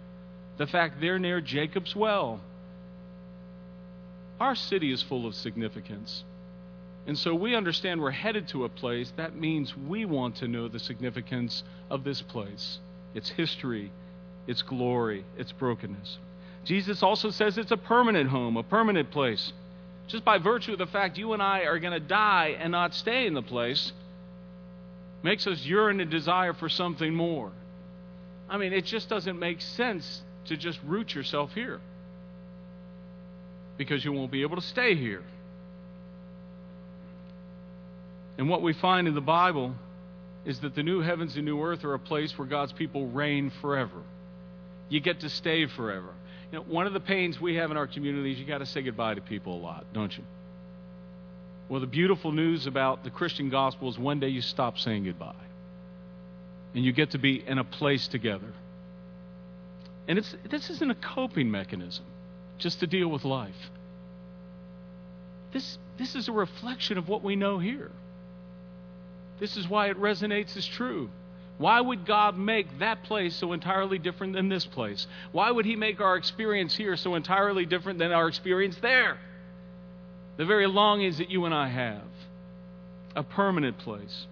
the 0.58 0.66
fact 0.66 1.00
they're 1.00 1.18
near 1.18 1.40
Jacob's 1.40 1.96
well. 1.96 2.42
Our 4.40 4.54
city 4.54 4.92
is 4.92 5.02
full 5.02 5.26
of 5.26 5.34
significance. 5.34 6.22
And 7.06 7.18
so 7.18 7.34
we 7.34 7.54
understand 7.54 8.02
we're 8.02 8.10
headed 8.10 8.48
to 8.48 8.64
a 8.64 8.68
place. 8.68 9.10
That 9.16 9.36
means 9.36 9.74
we 9.74 10.04
want 10.04 10.36
to 10.36 10.48
know 10.48 10.68
the 10.68 10.80
significance 10.80 11.64
of 11.88 12.04
this 12.04 12.20
place 12.20 12.78
its 13.14 13.30
history, 13.30 13.90
its 14.46 14.60
glory, 14.60 15.24
its 15.38 15.52
brokenness. 15.52 16.18
Jesus 16.66 17.02
also 17.02 17.30
says 17.30 17.56
it's 17.56 17.70
a 17.70 17.76
permanent 17.76 18.28
home, 18.28 18.56
a 18.56 18.62
permanent 18.62 19.10
place. 19.12 19.52
Just 20.08 20.24
by 20.24 20.38
virtue 20.38 20.72
of 20.72 20.78
the 20.78 20.86
fact 20.86 21.16
you 21.16 21.32
and 21.32 21.42
I 21.42 21.60
are 21.60 21.78
going 21.78 21.92
to 21.92 22.00
die 22.00 22.56
and 22.58 22.72
not 22.72 22.92
stay 22.92 23.26
in 23.26 23.34
the 23.34 23.42
place 23.42 23.92
makes 25.22 25.46
us 25.46 25.64
yearn 25.64 26.00
and 26.00 26.10
desire 26.10 26.52
for 26.52 26.68
something 26.68 27.14
more. 27.14 27.52
I 28.48 28.58
mean, 28.58 28.72
it 28.72 28.84
just 28.84 29.08
doesn't 29.08 29.38
make 29.38 29.60
sense 29.60 30.22
to 30.46 30.56
just 30.56 30.78
root 30.84 31.14
yourself 31.14 31.52
here 31.54 31.80
because 33.76 34.04
you 34.04 34.12
won't 34.12 34.32
be 34.32 34.42
able 34.42 34.56
to 34.56 34.62
stay 34.62 34.94
here. 34.94 35.22
And 38.38 38.48
what 38.48 38.62
we 38.62 38.72
find 38.72 39.06
in 39.06 39.14
the 39.14 39.20
Bible 39.20 39.74
is 40.44 40.60
that 40.60 40.74
the 40.74 40.82
new 40.82 41.00
heavens 41.00 41.36
and 41.36 41.44
new 41.44 41.62
earth 41.62 41.84
are 41.84 41.94
a 41.94 41.98
place 41.98 42.36
where 42.36 42.46
God's 42.46 42.72
people 42.72 43.06
reign 43.06 43.50
forever. 43.60 44.02
You 44.88 45.00
get 45.00 45.20
to 45.20 45.28
stay 45.28 45.66
forever. 45.66 46.10
One 46.58 46.86
of 46.86 46.92
the 46.92 47.00
pains 47.00 47.40
we 47.40 47.56
have 47.56 47.70
in 47.70 47.76
our 47.76 47.86
community 47.86 48.32
is 48.32 48.38
you 48.38 48.46
got 48.46 48.58
to 48.58 48.66
say 48.66 48.82
goodbye 48.82 49.14
to 49.14 49.20
people 49.20 49.56
a 49.56 49.60
lot, 49.60 49.86
don't 49.92 50.16
you? 50.16 50.24
Well, 51.68 51.80
the 51.80 51.86
beautiful 51.86 52.32
news 52.32 52.66
about 52.66 53.02
the 53.02 53.10
Christian 53.10 53.50
gospel 53.50 53.88
is 53.88 53.98
one 53.98 54.20
day 54.20 54.28
you 54.28 54.40
stop 54.40 54.78
saying 54.78 55.04
goodbye. 55.04 55.34
And 56.74 56.84
you 56.84 56.92
get 56.92 57.10
to 57.12 57.18
be 57.18 57.42
in 57.46 57.58
a 57.58 57.64
place 57.64 58.06
together. 58.06 58.52
And 60.08 60.18
it's, 60.18 60.34
this 60.48 60.70
isn't 60.70 60.90
a 60.90 60.94
coping 60.94 61.50
mechanism 61.50 62.04
just 62.58 62.80
to 62.80 62.86
deal 62.86 63.08
with 63.08 63.24
life. 63.24 63.70
This, 65.52 65.78
this 65.98 66.14
is 66.14 66.28
a 66.28 66.32
reflection 66.32 66.98
of 66.98 67.08
what 67.08 67.22
we 67.22 67.34
know 67.34 67.58
here. 67.58 67.90
This 69.40 69.56
is 69.56 69.68
why 69.68 69.90
it 69.90 69.98
resonates 69.98 70.56
as 70.56 70.66
true. 70.66 71.10
Why 71.58 71.80
would 71.80 72.04
God 72.04 72.36
make 72.36 72.78
that 72.80 73.02
place 73.04 73.34
so 73.34 73.52
entirely 73.52 73.98
different 73.98 74.34
than 74.34 74.48
this 74.48 74.66
place? 74.66 75.06
Why 75.32 75.50
would 75.50 75.64
He 75.64 75.76
make 75.76 76.00
our 76.00 76.16
experience 76.16 76.76
here 76.76 76.96
so 76.96 77.14
entirely 77.14 77.64
different 77.64 77.98
than 77.98 78.12
our 78.12 78.28
experience 78.28 78.76
there? 78.78 79.18
The 80.36 80.44
very 80.44 80.66
longings 80.66 81.18
that 81.18 81.30
you 81.30 81.44
and 81.46 81.54
I 81.54 81.68
have. 81.68 82.02
A 83.14 83.22
permanent 83.22 83.78
place. 83.78 84.26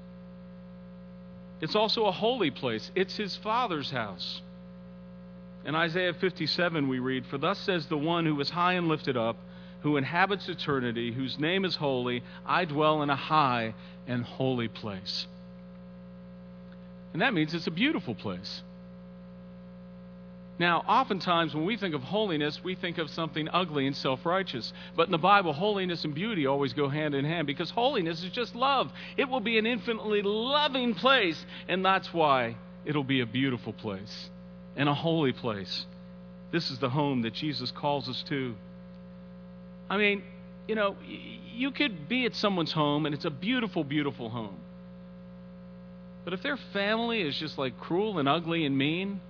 It's 1.63 1.75
also 1.75 2.05
a 2.05 2.13
holy 2.13 2.51
place. 2.51 2.91
It's 2.95 3.17
His 3.17 3.37
Father's 3.37 3.91
house. 3.91 4.43
In 5.65 5.75
Isaiah 5.75 6.13
57, 6.13 6.89
we 6.89 6.99
read, 6.99 7.25
For 7.25 7.39
thus 7.39 7.59
says 7.59 7.87
the 7.87 7.97
one 7.97 8.27
who 8.27 8.39
is 8.41 8.51
high 8.51 8.75
and 8.75 8.87
lifted 8.87 9.17
up 9.17 9.37
who 9.85 9.99
inhabits 9.99 10.49
eternity, 10.49 11.13
whose 11.13 11.39
name 11.39 11.63
is 11.67 11.77
holy, 11.77 12.23
I 12.47 12.65
dwell 12.65 13.03
in 13.03 13.11
a 13.11 13.17
high 13.17 13.75
and 14.07 14.25
holy 14.25 14.67
place. 14.67 15.27
And 17.15 17.23
that 17.23 17.33
means 17.33 17.55
it's 17.55 17.67
a 17.67 17.71
beautiful 17.71 18.15
place. 18.15 18.63
Now, 20.59 20.85
oftentimes 20.87 21.55
when 21.55 21.65
we 21.65 21.77
think 21.77 21.95
of 21.95 22.03
holiness, 22.03 22.63
we 22.63 22.75
think 22.75 22.99
of 22.99 23.09
something 23.11 23.49
ugly 23.53 23.87
and 23.87 23.97
self 23.97 24.27
righteous. 24.27 24.73
But 24.95 25.07
in 25.07 25.13
the 25.13 25.19
Bible, 25.19 25.53
holiness 25.53 26.05
and 26.05 26.15
beauty 26.15 26.47
always 26.47 26.75
go 26.75 26.89
hand 26.89 27.15
in 27.15 27.25
hand 27.25 27.47
because 27.47 27.71
holiness 27.71 28.23
is 28.23 28.31
just 28.31 28.55
love. 28.55 28.93
It 29.17 29.29
will 29.29 29.41
be 29.41 29.59
an 29.59 29.67
infinitely 29.67 30.23
loving 30.23 30.95
place, 30.95 31.45
and 31.67 31.85
that's 31.85 32.13
why 32.13 32.57
it'll 32.85 33.05
be 33.05 33.21
a 33.21 33.27
beautiful 33.27 33.73
place 33.73 34.31
and 34.77 34.89
a 34.89 34.95
holy 34.95 35.33
place. 35.33 35.87
This 36.53 36.71
is 36.71 36.79
the 36.79 36.91
home 36.91 37.23
that 37.23 37.33
Jesus 37.33 37.71
calls 37.71 38.09
us 38.09 38.23
to. 38.29 38.55
I 39.91 39.97
mean, 39.97 40.23
you 40.69 40.75
know, 40.75 40.97
you 41.05 41.71
could 41.73 42.09
be 42.09 42.27
at 42.27 42.35
someone's 42.35 42.73
home 42.73 43.07
and 43.07 43.15
it's 43.15 43.25
a 43.25 43.31
beautiful, 43.31 43.85
beautiful 43.85 44.31
home. 44.31 44.57
But 46.25 46.33
if 46.33 46.43
their 46.43 46.57
family 46.73 47.21
is 47.21 47.37
just 47.37 47.59
like 47.59 47.79
cruel 47.79 48.19
and 48.19 48.29
ugly 48.29 48.65
and 48.65 48.77
mean, 48.77 49.21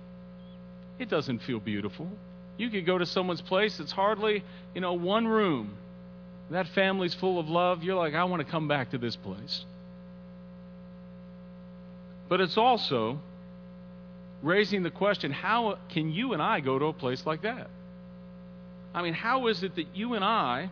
it 0.97 1.09
doesn't 1.09 1.39
feel 1.39 1.59
beautiful. 1.59 2.09
You 2.57 2.69
could 2.69 2.85
go 2.85 2.97
to 2.97 3.05
someone's 3.05 3.41
place, 3.41 3.79
it's 3.79 3.91
hardly, 3.91 4.43
you 4.73 4.81
know, 4.81 4.93
one 4.93 5.27
room. 5.27 5.77
That 6.51 6.67
family's 6.69 7.13
full 7.13 7.39
of 7.39 7.49
love. 7.49 7.83
You're 7.83 7.95
like, 7.95 8.13
I 8.13 8.23
want 8.25 8.45
to 8.45 8.49
come 8.49 8.67
back 8.67 8.91
to 8.91 8.97
this 8.97 9.15
place. 9.15 9.65
But 12.29 12.39
it's 12.39 12.57
also 12.57 13.19
raising 14.41 14.83
the 14.83 14.91
question 14.91 15.31
how 15.31 15.77
can 15.89 16.11
you 16.11 16.33
and 16.33 16.41
I 16.41 16.59
go 16.59 16.77
to 16.79 16.85
a 16.85 16.93
place 16.93 17.25
like 17.25 17.41
that? 17.41 17.69
I 18.93 19.01
mean, 19.01 19.13
how 19.13 19.47
is 19.47 19.63
it 19.63 19.75
that 19.75 19.87
you 19.93 20.13
and 20.13 20.23
I 20.23 20.69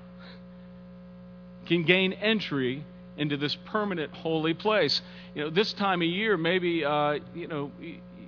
can 1.65 1.84
gain 1.84 2.13
entry 2.13 2.86
into 3.17 3.38
this 3.38 3.55
permanent 3.65 4.13
holy 4.13 4.53
place? 4.53 5.01
You 5.36 5.43
know, 5.43 5.50
this 5.50 5.74
time 5.74 6.01
of 6.01 6.08
year, 6.08 6.38
maybe, 6.38 6.84
uh, 6.86 7.20
you 7.34 7.48
know, 7.48 7.72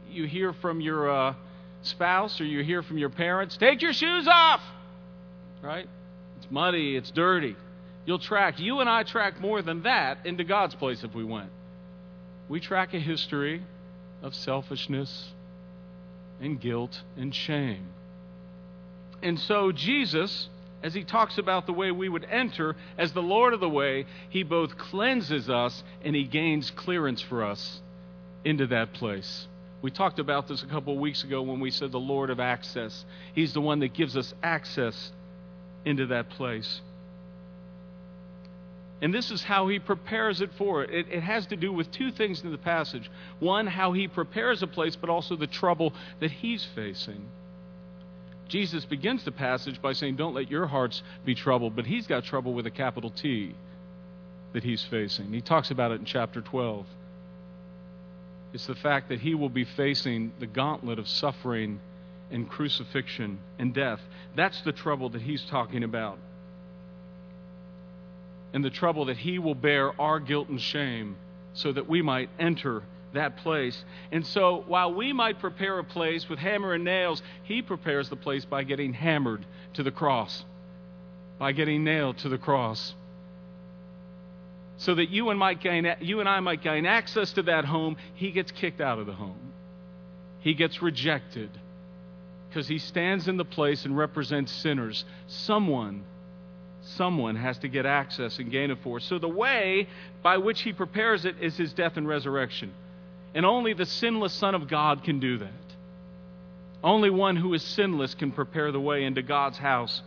you 0.09 0.25
hear 0.25 0.53
from 0.53 0.81
your 0.81 1.09
uh, 1.09 1.35
spouse 1.81 2.39
or 2.41 2.45
you 2.45 2.63
hear 2.63 2.83
from 2.83 2.97
your 2.97 3.09
parents, 3.09 3.57
take 3.57 3.81
your 3.81 3.93
shoes 3.93 4.27
off, 4.27 4.61
right? 5.61 5.87
It's 6.37 6.47
muddy, 6.49 6.95
it's 6.95 7.11
dirty. 7.11 7.55
You'll 8.05 8.19
track, 8.19 8.59
you 8.59 8.79
and 8.79 8.89
I 8.89 9.03
track 9.03 9.39
more 9.39 9.61
than 9.61 9.83
that 9.83 10.25
into 10.25 10.43
God's 10.43 10.75
place 10.75 11.03
if 11.03 11.13
we 11.15 11.23
went. 11.23 11.49
We 12.47 12.59
track 12.59 12.93
a 12.93 12.99
history 12.99 13.63
of 14.21 14.35
selfishness 14.35 15.33
and 16.39 16.59
guilt 16.59 17.01
and 17.17 17.33
shame. 17.33 17.87
And 19.23 19.39
so, 19.39 19.71
Jesus, 19.71 20.49
as 20.83 20.93
he 20.93 21.03
talks 21.03 21.37
about 21.37 21.65
the 21.65 21.73
way 21.73 21.91
we 21.91 22.09
would 22.09 22.25
enter 22.29 22.75
as 22.97 23.11
the 23.11 23.21
Lord 23.21 23.53
of 23.53 23.59
the 23.59 23.69
way, 23.69 24.05
he 24.29 24.43
both 24.43 24.77
cleanses 24.77 25.49
us 25.49 25.83
and 26.03 26.15
he 26.15 26.23
gains 26.23 26.71
clearance 26.71 27.21
for 27.21 27.43
us 27.43 27.81
into 28.43 28.67
that 28.67 28.93
place. 28.93 29.47
We 29.81 29.91
talked 29.91 30.19
about 30.19 30.47
this 30.47 30.63
a 30.63 30.67
couple 30.67 30.93
of 30.93 30.99
weeks 30.99 31.23
ago 31.23 31.41
when 31.41 31.59
we 31.59 31.71
said 31.71 31.91
the 31.91 31.99
Lord 31.99 32.29
of 32.29 32.39
access. 32.39 33.05
He's 33.33 33.53
the 33.53 33.61
one 33.61 33.79
that 33.79 33.93
gives 33.93 34.15
us 34.15 34.33
access 34.41 35.11
into 35.85 36.07
that 36.07 36.29
place. 36.29 36.81
And 39.01 39.13
this 39.13 39.29
is 39.29 39.43
how 39.43 39.67
he 39.67 39.79
prepares 39.79 40.41
it 40.41 40.49
for 40.57 40.83
it. 40.83 40.89
it. 40.89 41.07
It 41.11 41.21
has 41.21 41.45
to 41.47 41.55
do 41.55 41.71
with 41.71 41.91
two 41.91 42.11
things 42.11 42.43
in 42.43 42.51
the 42.51 42.57
passage 42.57 43.11
one, 43.39 43.67
how 43.67 43.91
he 43.91 44.07
prepares 44.07 44.63
a 44.63 44.67
place, 44.67 44.95
but 44.95 45.09
also 45.09 45.35
the 45.35 45.47
trouble 45.47 45.93
that 46.19 46.31
he's 46.31 46.65
facing. 46.75 47.27
Jesus 48.47 48.85
begins 48.85 49.23
the 49.23 49.31
passage 49.31 49.81
by 49.81 49.93
saying, 49.93 50.15
Don't 50.17 50.33
let 50.33 50.49
your 50.49 50.67
hearts 50.67 51.01
be 51.23 51.35
troubled, 51.35 51.75
but 51.75 51.85
he's 51.85 52.07
got 52.07 52.23
trouble 52.23 52.53
with 52.53 52.65
a 52.67 52.71
capital 52.71 53.09
T 53.09 53.55
that 54.53 54.63
he's 54.63 54.83
facing. 54.83 55.33
He 55.33 55.41
talks 55.41 55.71
about 55.71 55.91
it 55.91 55.99
in 55.99 56.05
chapter 56.05 56.41
12. 56.41 56.85
It's 58.53 58.67
the 58.67 58.75
fact 58.75 59.09
that 59.09 59.19
he 59.19 59.35
will 59.35 59.49
be 59.49 59.65
facing 59.65 60.31
the 60.39 60.47
gauntlet 60.47 60.99
of 60.99 61.07
suffering 61.07 61.79
and 62.31 62.49
crucifixion 62.49 63.39
and 63.59 63.73
death. 63.73 63.99
That's 64.35 64.61
the 64.61 64.71
trouble 64.71 65.09
that 65.09 65.21
he's 65.21 65.43
talking 65.45 65.83
about 65.83 66.17
and 68.55 68.63
the 68.63 68.69
trouble 68.69 69.05
that 69.05 69.17
he 69.17 69.37
will 69.37 69.53
bear 69.53 69.99
our 69.99 70.17
guilt 70.17 70.47
and 70.47 70.61
shame 70.61 71.17
so 71.53 71.73
that 71.73 71.89
we 71.89 72.01
might 72.01 72.29
enter 72.39 72.83
that 73.15 73.37
place. 73.37 73.83
And 74.11 74.25
so, 74.25 74.63
while 74.67 74.93
we 74.93 75.11
might 75.11 75.39
prepare 75.39 75.79
a 75.79 75.83
place 75.83 76.29
with 76.29 76.39
hammer 76.39 76.73
and 76.73 76.83
nails, 76.83 77.21
he 77.43 77.61
prepares 77.61 78.09
the 78.09 78.15
place 78.15 78.45
by 78.45 78.63
getting 78.63 78.93
hammered 78.93 79.45
to 79.73 79.83
the 79.83 79.91
cross, 79.91 80.45
by 81.37 81.51
getting 81.51 81.83
nailed 81.83 82.17
to 82.19 82.29
the 82.29 82.37
cross. 82.37 82.93
So 84.77 84.95
that 84.95 85.09
you 85.09 85.29
and, 85.29 85.39
might 85.39 85.61
gain, 85.61 85.87
you 86.01 86.19
and 86.19 86.27
I 86.27 86.39
might 86.41 86.61
gain 86.61 86.85
access 86.85 87.33
to 87.33 87.43
that 87.43 87.65
home, 87.65 87.97
he 88.13 88.31
gets 88.31 88.51
kicked 88.51 88.81
out 88.81 88.99
of 88.99 89.05
the 89.05 89.13
home. 89.13 89.53
He 90.39 90.53
gets 90.53 90.81
rejected 90.81 91.49
because 92.49 92.67
he 92.67 92.77
stands 92.77 93.27
in 93.27 93.37
the 93.37 93.45
place 93.45 93.85
and 93.85 93.97
represents 93.97 94.51
sinners. 94.51 95.05
Someone 95.27 96.03
someone 96.85 97.35
has 97.35 97.57
to 97.59 97.67
get 97.67 97.85
access 97.85 98.39
and 98.39 98.51
gain 98.51 98.71
it 98.71 98.77
for. 98.83 98.99
So 98.99 99.17
the 99.19 99.27
way 99.27 99.87
by 100.21 100.37
which 100.37 100.61
he 100.61 100.73
prepares 100.73 101.25
it 101.25 101.35
is 101.41 101.57
his 101.57 101.73
death 101.73 101.97
and 101.97 102.07
resurrection. 102.07 102.73
And 103.35 103.45
only 103.45 103.73
the 103.73 103.85
sinless 103.85 104.33
Son 104.33 104.55
of 104.55 104.67
God 104.67 105.03
can 105.03 105.19
do 105.19 105.37
that. 105.37 105.49
Only 106.83 107.09
one 107.09 107.35
who 107.35 107.53
is 107.53 107.61
sinless 107.63 108.15
can 108.15 108.31
prepare 108.31 108.71
the 108.71 108.79
way 108.79 109.03
into 109.03 109.21
God's 109.21 109.57
house. 109.57 110.01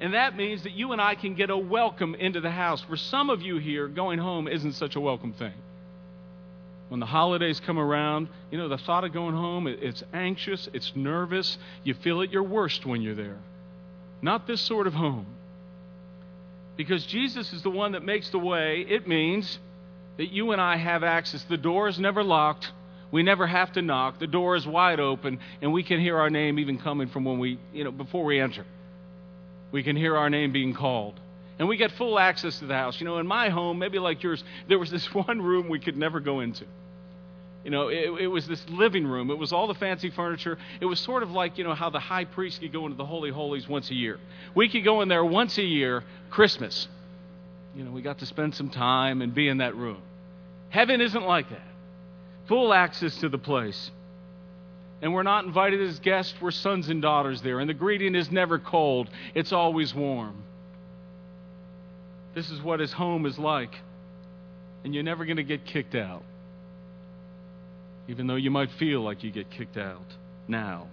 And 0.00 0.14
that 0.14 0.36
means 0.36 0.64
that 0.64 0.72
you 0.72 0.92
and 0.92 1.00
I 1.00 1.14
can 1.14 1.34
get 1.34 1.50
a 1.50 1.56
welcome 1.56 2.14
into 2.14 2.40
the 2.40 2.50
house. 2.50 2.80
For 2.82 2.96
some 2.96 3.30
of 3.30 3.42
you 3.42 3.58
here, 3.58 3.86
going 3.86 4.18
home 4.18 4.48
isn't 4.48 4.72
such 4.72 4.96
a 4.96 5.00
welcome 5.00 5.34
thing. 5.34 5.52
When 6.88 6.98
the 6.98 7.06
holidays 7.06 7.60
come 7.60 7.78
around, 7.78 8.28
you 8.50 8.58
know, 8.58 8.68
the 8.68 8.78
thought 8.78 9.04
of 9.04 9.12
going 9.12 9.36
home, 9.36 9.68
it's 9.68 10.02
anxious, 10.12 10.68
it's 10.72 10.92
nervous. 10.96 11.58
You 11.84 11.94
feel 11.94 12.22
at 12.22 12.32
your 12.32 12.42
worst 12.42 12.84
when 12.84 13.02
you're 13.02 13.14
there. 13.14 13.38
Not 14.22 14.48
this 14.48 14.60
sort 14.60 14.88
of 14.88 14.94
home. 14.94 15.26
Because 16.76 17.06
Jesus 17.06 17.52
is 17.52 17.62
the 17.62 17.70
one 17.70 17.92
that 17.92 18.02
makes 18.02 18.30
the 18.30 18.38
way, 18.38 18.84
it 18.88 19.06
means 19.06 19.60
that 20.20 20.30
you 20.30 20.52
and 20.52 20.60
I 20.60 20.76
have 20.76 21.02
access. 21.02 21.42
The 21.44 21.56
door 21.56 21.88
is 21.88 21.98
never 21.98 22.22
locked. 22.22 22.70
We 23.10 23.22
never 23.22 23.46
have 23.46 23.72
to 23.72 23.80
knock. 23.80 24.18
The 24.18 24.26
door 24.26 24.54
is 24.54 24.66
wide 24.66 25.00
open, 25.00 25.40
and 25.62 25.72
we 25.72 25.82
can 25.82 25.98
hear 25.98 26.18
our 26.18 26.28
name 26.28 26.58
even 26.58 26.76
coming 26.76 27.08
from 27.08 27.24
when 27.24 27.38
we, 27.38 27.58
you 27.72 27.84
know, 27.84 27.90
before 27.90 28.26
we 28.26 28.38
enter. 28.38 28.66
We 29.72 29.82
can 29.82 29.96
hear 29.96 30.18
our 30.18 30.28
name 30.28 30.52
being 30.52 30.74
called. 30.74 31.18
And 31.58 31.68
we 31.68 31.78
get 31.78 31.92
full 31.92 32.18
access 32.18 32.58
to 32.58 32.66
the 32.66 32.74
house. 32.74 33.00
You 33.00 33.06
know, 33.06 33.16
in 33.16 33.26
my 33.26 33.48
home, 33.48 33.78
maybe 33.78 33.98
like 33.98 34.22
yours, 34.22 34.44
there 34.68 34.78
was 34.78 34.90
this 34.90 35.06
one 35.14 35.40
room 35.40 35.70
we 35.70 35.80
could 35.80 35.96
never 35.96 36.20
go 36.20 36.40
into. 36.40 36.66
You 37.64 37.70
know, 37.70 37.88
it, 37.88 38.10
it, 38.20 38.26
was 38.26 38.46
this 38.46 38.62
living 38.68 39.06
room. 39.06 39.30
It 39.30 39.38
was 39.38 39.54
all 39.54 39.68
the 39.68 39.74
fancy 39.74 40.10
furniture. 40.10 40.58
It 40.82 40.84
was 40.84 41.00
sort 41.00 41.22
of 41.22 41.30
like, 41.30 41.56
you 41.56 41.64
know, 41.64 41.74
how 41.74 41.88
the 41.88 41.98
high 41.98 42.26
priest 42.26 42.60
could 42.60 42.74
go 42.74 42.84
into 42.84 42.98
the 42.98 43.06
Holy 43.06 43.30
Holies 43.30 43.66
once 43.66 43.90
a 43.90 43.94
year. 43.94 44.20
We 44.54 44.68
could 44.68 44.84
go 44.84 45.00
in 45.00 45.08
there 45.08 45.24
once 45.24 45.56
a 45.56 45.64
year, 45.64 46.04
Christmas. 46.28 46.88
You 47.74 47.84
know, 47.84 47.90
we 47.90 48.02
got 48.02 48.18
to 48.18 48.26
spend 48.26 48.54
some 48.54 48.68
time 48.68 49.22
and 49.22 49.34
be 49.34 49.48
in 49.48 49.58
that 49.58 49.74
room. 49.76 50.02
Heaven 50.70 51.00
isn't 51.00 51.24
like 51.24 51.50
that. 51.50 51.60
Full 52.46 52.72
access 52.72 53.16
to 53.18 53.28
the 53.28 53.38
place. 53.38 53.90
And 55.02 55.14
we're 55.14 55.22
not 55.22 55.44
invited 55.44 55.80
as 55.80 55.98
guests, 55.98 56.34
we're 56.40 56.50
sons 56.50 56.88
and 56.88 57.00
daughters 57.00 57.42
there. 57.42 57.60
And 57.60 57.68
the 57.68 57.74
greeting 57.74 58.14
is 58.14 58.30
never 58.30 58.58
cold, 58.58 59.08
it's 59.34 59.52
always 59.52 59.94
warm. 59.94 60.42
This 62.34 62.50
is 62.50 62.60
what 62.60 62.80
his 62.80 62.92
home 62.92 63.26
is 63.26 63.38
like. 63.38 63.74
And 64.84 64.94
you're 64.94 65.04
never 65.04 65.24
going 65.24 65.36
to 65.36 65.42
get 65.42 65.64
kicked 65.64 65.94
out 65.94 66.22
even 68.10 68.26
though 68.26 68.34
you 68.34 68.50
might 68.50 68.72
feel 68.72 69.02
like 69.02 69.22
you 69.22 69.30
get 69.30 69.48
kicked 69.50 69.76
out 69.76 70.16
now. 70.48 70.88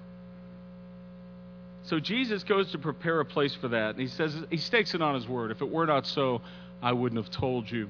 So 1.82 2.00
Jesus 2.00 2.44
goes 2.44 2.72
to 2.74 2.78
prepare 2.78 3.20
a 3.20 3.26
place 3.26 3.56
for 3.56 3.70
that, 3.70 3.92
and 3.92 4.00
he 4.00 4.08
says 4.08 4.36
he 4.52 4.58
stakes 4.58 4.94
it 4.94 5.02
on 5.02 5.16
his 5.16 5.28
word. 5.28 5.50
If 5.50 5.64
it 5.64 5.70
were 5.70 5.88
not 5.88 6.06
so, 6.06 6.42
I 6.80 6.92
wouldn't 6.92 7.20
have 7.20 7.32
told 7.32 7.72
you. 7.72 7.90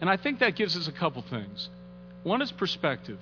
And 0.00 0.08
I 0.08 0.16
think 0.16 0.40
that 0.40 0.56
gives 0.56 0.76
us 0.76 0.88
a 0.88 0.92
couple 0.92 1.22
things. 1.22 1.68
One 2.22 2.42
is 2.42 2.52
perspective. 2.52 3.18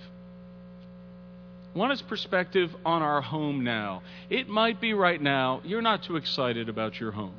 One 1.74 1.90
is 1.90 2.00
perspective 2.02 2.74
on 2.84 3.02
our 3.02 3.20
home 3.20 3.62
now. 3.64 4.02
It 4.30 4.48
might 4.48 4.80
be 4.80 4.94
right 4.94 5.20
now 5.20 5.60
you're 5.64 5.82
not 5.82 6.02
too 6.02 6.16
excited 6.16 6.68
about 6.68 6.98
your 6.98 7.12
home. 7.12 7.34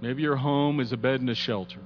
Maybe 0.00 0.22
your 0.22 0.36
home 0.36 0.80
is 0.80 0.92
a 0.92 0.96
bed 0.96 1.20
and 1.20 1.28
a 1.28 1.34
shelter. 1.34 1.80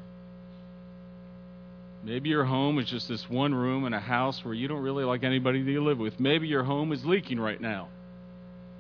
Maybe 2.05 2.29
your 2.29 2.45
home 2.45 2.79
is 2.79 2.87
just 2.87 3.09
this 3.09 3.29
one 3.29 3.55
room 3.55 3.87
in 3.87 3.93
a 3.95 4.01
house 4.01 4.45
where 4.45 4.55
you 4.55 4.69
don't 4.69 4.83
really 4.83 5.05
like 5.05 5.25
anybody 5.25 5.63
that 5.63 5.71
you 5.71 5.83
live 5.83 5.99
with. 5.99 6.21
Maybe 6.21 6.47
your 6.47 6.63
home 6.63 6.93
is 6.93 7.05
leaking 7.05 7.41
right 7.41 7.61
now. 7.61 7.89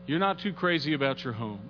You're 0.06 0.18
not 0.18 0.40
too 0.40 0.52
crazy 0.52 0.92
about 0.92 1.24
your 1.24 1.32
home. 1.32 1.60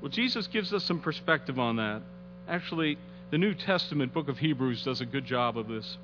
Well, 0.00 0.10
Jesus 0.10 0.46
gives 0.46 0.72
us 0.72 0.84
some 0.84 1.00
perspective 1.00 1.58
on 1.58 1.76
that. 1.76 2.02
Actually, 2.48 2.98
the 3.30 3.38
New 3.38 3.54
Testament 3.54 4.12
book 4.12 4.28
of 4.28 4.38
Hebrews 4.38 4.84
does 4.84 5.00
a 5.00 5.06
good 5.06 5.24
job 5.24 5.58
of 5.58 5.68
this. 5.68 5.96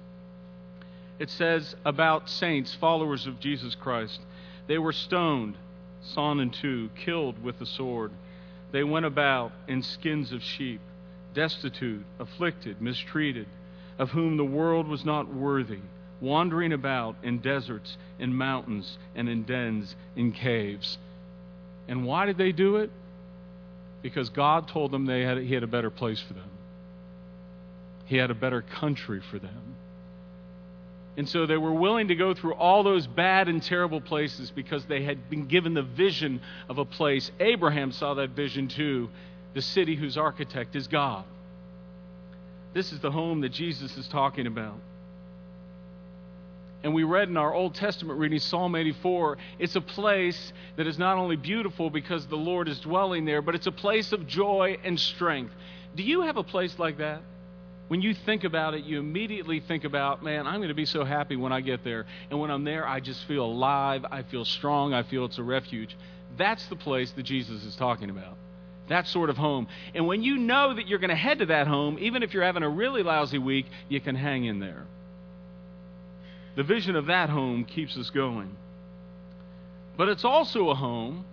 It 1.18 1.30
says 1.30 1.76
about 1.84 2.28
saints, 2.28 2.74
followers 2.74 3.26
of 3.26 3.38
Jesus 3.38 3.74
Christ, 3.74 4.20
they 4.66 4.78
were 4.78 4.92
stoned, 4.92 5.56
sawn 6.02 6.40
in 6.40 6.50
two, 6.50 6.90
killed 7.04 7.42
with 7.42 7.58
the 7.58 7.66
sword. 7.66 8.10
They 8.72 8.82
went 8.82 9.06
about 9.06 9.52
in 9.68 9.82
skins 9.82 10.32
of 10.32 10.42
sheep 10.42 10.80
destitute, 11.34 12.04
afflicted, 12.18 12.80
mistreated, 12.80 13.46
of 13.98 14.10
whom 14.10 14.36
the 14.36 14.44
world 14.44 14.88
was 14.88 15.04
not 15.04 15.32
worthy, 15.32 15.80
wandering 16.20 16.72
about 16.72 17.16
in 17.22 17.38
deserts, 17.38 17.96
in 18.18 18.34
mountains, 18.34 18.98
and 19.14 19.28
in 19.28 19.42
dens, 19.42 19.96
in 20.16 20.32
caves. 20.32 20.98
And 21.88 22.04
why 22.04 22.26
did 22.26 22.38
they 22.38 22.52
do 22.52 22.76
it? 22.76 22.90
Because 24.02 24.28
God 24.28 24.68
told 24.68 24.90
them 24.90 25.06
they 25.06 25.22
had, 25.22 25.38
He 25.38 25.54
had 25.54 25.62
a 25.62 25.68
better 25.68 25.90
place 25.90 26.20
for 26.20 26.34
them. 26.34 26.50
He 28.04 28.16
had 28.16 28.30
a 28.30 28.34
better 28.34 28.62
country 28.62 29.22
for 29.30 29.38
them. 29.38 29.76
And 31.16 31.28
so 31.28 31.46
they 31.46 31.58
were 31.58 31.72
willing 31.72 32.08
to 32.08 32.14
go 32.14 32.34
through 32.34 32.54
all 32.54 32.82
those 32.82 33.06
bad 33.06 33.48
and 33.48 33.62
terrible 33.62 34.00
places 34.00 34.50
because 34.50 34.86
they 34.86 35.02
had 35.02 35.28
been 35.28 35.46
given 35.46 35.74
the 35.74 35.82
vision 35.82 36.40
of 36.68 36.78
a 36.78 36.84
place. 36.84 37.30
Abraham 37.38 37.92
saw 37.92 38.14
that 38.14 38.30
vision 38.30 38.68
too 38.68 39.10
the 39.54 39.62
city 39.62 39.94
whose 39.94 40.16
architect 40.16 40.74
is 40.74 40.88
God. 40.88 41.24
This 42.72 42.92
is 42.92 43.00
the 43.00 43.10
home 43.10 43.42
that 43.42 43.50
Jesus 43.50 43.96
is 43.98 44.08
talking 44.08 44.46
about. 44.46 44.78
And 46.84 46.92
we 46.92 47.04
read 47.04 47.28
in 47.28 47.36
our 47.36 47.54
Old 47.54 47.74
Testament 47.74 48.18
reading, 48.18 48.40
Psalm 48.40 48.74
84, 48.74 49.38
it's 49.58 49.76
a 49.76 49.80
place 49.80 50.52
that 50.76 50.86
is 50.86 50.98
not 50.98 51.16
only 51.16 51.36
beautiful 51.36 51.90
because 51.90 52.26
the 52.26 52.36
Lord 52.36 52.68
is 52.68 52.80
dwelling 52.80 53.24
there, 53.24 53.40
but 53.40 53.54
it's 53.54 53.68
a 53.68 53.72
place 53.72 54.12
of 54.12 54.26
joy 54.26 54.78
and 54.82 54.98
strength. 54.98 55.52
Do 55.94 56.02
you 56.02 56.22
have 56.22 56.36
a 56.36 56.42
place 56.42 56.78
like 56.78 56.98
that? 56.98 57.22
When 57.88 58.00
you 58.00 58.14
think 58.14 58.44
about 58.44 58.74
it, 58.74 58.84
you 58.84 58.98
immediately 58.98 59.60
think 59.60 59.84
about, 59.84 60.24
man, 60.24 60.46
I'm 60.46 60.56
going 60.56 60.68
to 60.68 60.74
be 60.74 60.86
so 60.86 61.04
happy 61.04 61.36
when 61.36 61.52
I 61.52 61.60
get 61.60 61.84
there. 61.84 62.06
And 62.30 62.40
when 62.40 62.50
I'm 62.50 62.64
there, 62.64 62.86
I 62.86 63.00
just 63.00 63.24
feel 63.26 63.44
alive. 63.44 64.04
I 64.10 64.22
feel 64.22 64.44
strong. 64.44 64.94
I 64.94 65.02
feel 65.02 65.26
it's 65.26 65.38
a 65.38 65.42
refuge. 65.42 65.96
That's 66.36 66.66
the 66.66 66.76
place 66.76 67.10
that 67.12 67.24
Jesus 67.24 67.62
is 67.64 67.76
talking 67.76 68.10
about. 68.10 68.38
That 68.88 69.06
sort 69.06 69.30
of 69.30 69.36
home. 69.36 69.68
And 69.94 70.06
when 70.06 70.22
you 70.22 70.38
know 70.38 70.74
that 70.74 70.88
you're 70.88 70.98
going 70.98 71.10
to 71.10 71.16
head 71.16 71.40
to 71.40 71.46
that 71.46 71.66
home, 71.66 71.98
even 72.00 72.22
if 72.22 72.32
you're 72.32 72.42
having 72.42 72.62
a 72.62 72.68
really 72.68 73.02
lousy 73.02 73.38
week, 73.38 73.66
you 73.88 74.00
can 74.00 74.16
hang 74.16 74.46
in 74.46 74.58
there. 74.58 74.86
The 76.54 76.62
vision 76.62 76.96
of 76.96 77.06
that 77.06 77.30
home 77.30 77.64
keeps 77.64 77.96
us 77.96 78.10
going. 78.10 78.56
But 79.96 80.08
it's 80.08 80.24
also 80.24 80.70
a 80.70 80.74
home 80.74 81.24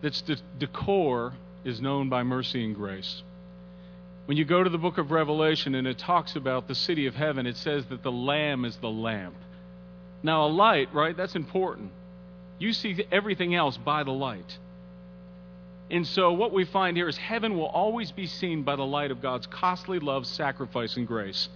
that's 0.00 0.20
the 0.22 0.38
decor 0.58 1.34
is 1.64 1.80
known 1.80 2.08
by 2.08 2.22
mercy 2.22 2.64
and 2.64 2.74
grace. 2.74 3.22
When 4.26 4.36
you 4.36 4.44
go 4.44 4.62
to 4.62 4.70
the 4.70 4.78
book 4.78 4.98
of 4.98 5.10
Revelation 5.10 5.74
and 5.74 5.86
it 5.86 5.98
talks 5.98 6.36
about 6.36 6.68
the 6.68 6.74
city 6.74 7.06
of 7.06 7.14
heaven, 7.14 7.46
it 7.46 7.56
says 7.56 7.86
that 7.86 8.02
the 8.02 8.12
Lamb 8.12 8.64
is 8.64 8.76
the 8.76 8.90
lamp. 8.90 9.34
Now, 10.22 10.46
a 10.46 10.48
light, 10.48 10.92
right? 10.94 11.16
That's 11.16 11.34
important. 11.34 11.90
You 12.58 12.72
see 12.72 13.04
everything 13.10 13.54
else 13.54 13.76
by 13.76 14.04
the 14.04 14.12
light. 14.12 14.58
And 15.90 16.06
so, 16.06 16.32
what 16.32 16.52
we 16.52 16.64
find 16.64 16.96
here 16.96 17.08
is 17.08 17.16
heaven 17.16 17.56
will 17.56 17.66
always 17.66 18.12
be 18.12 18.26
seen 18.26 18.62
by 18.62 18.76
the 18.76 18.84
light 18.84 19.10
of 19.10 19.20
God's 19.20 19.46
costly 19.46 19.98
love, 19.98 20.26
sacrifice, 20.26 20.96
and 20.96 21.06
grace. 21.06 21.48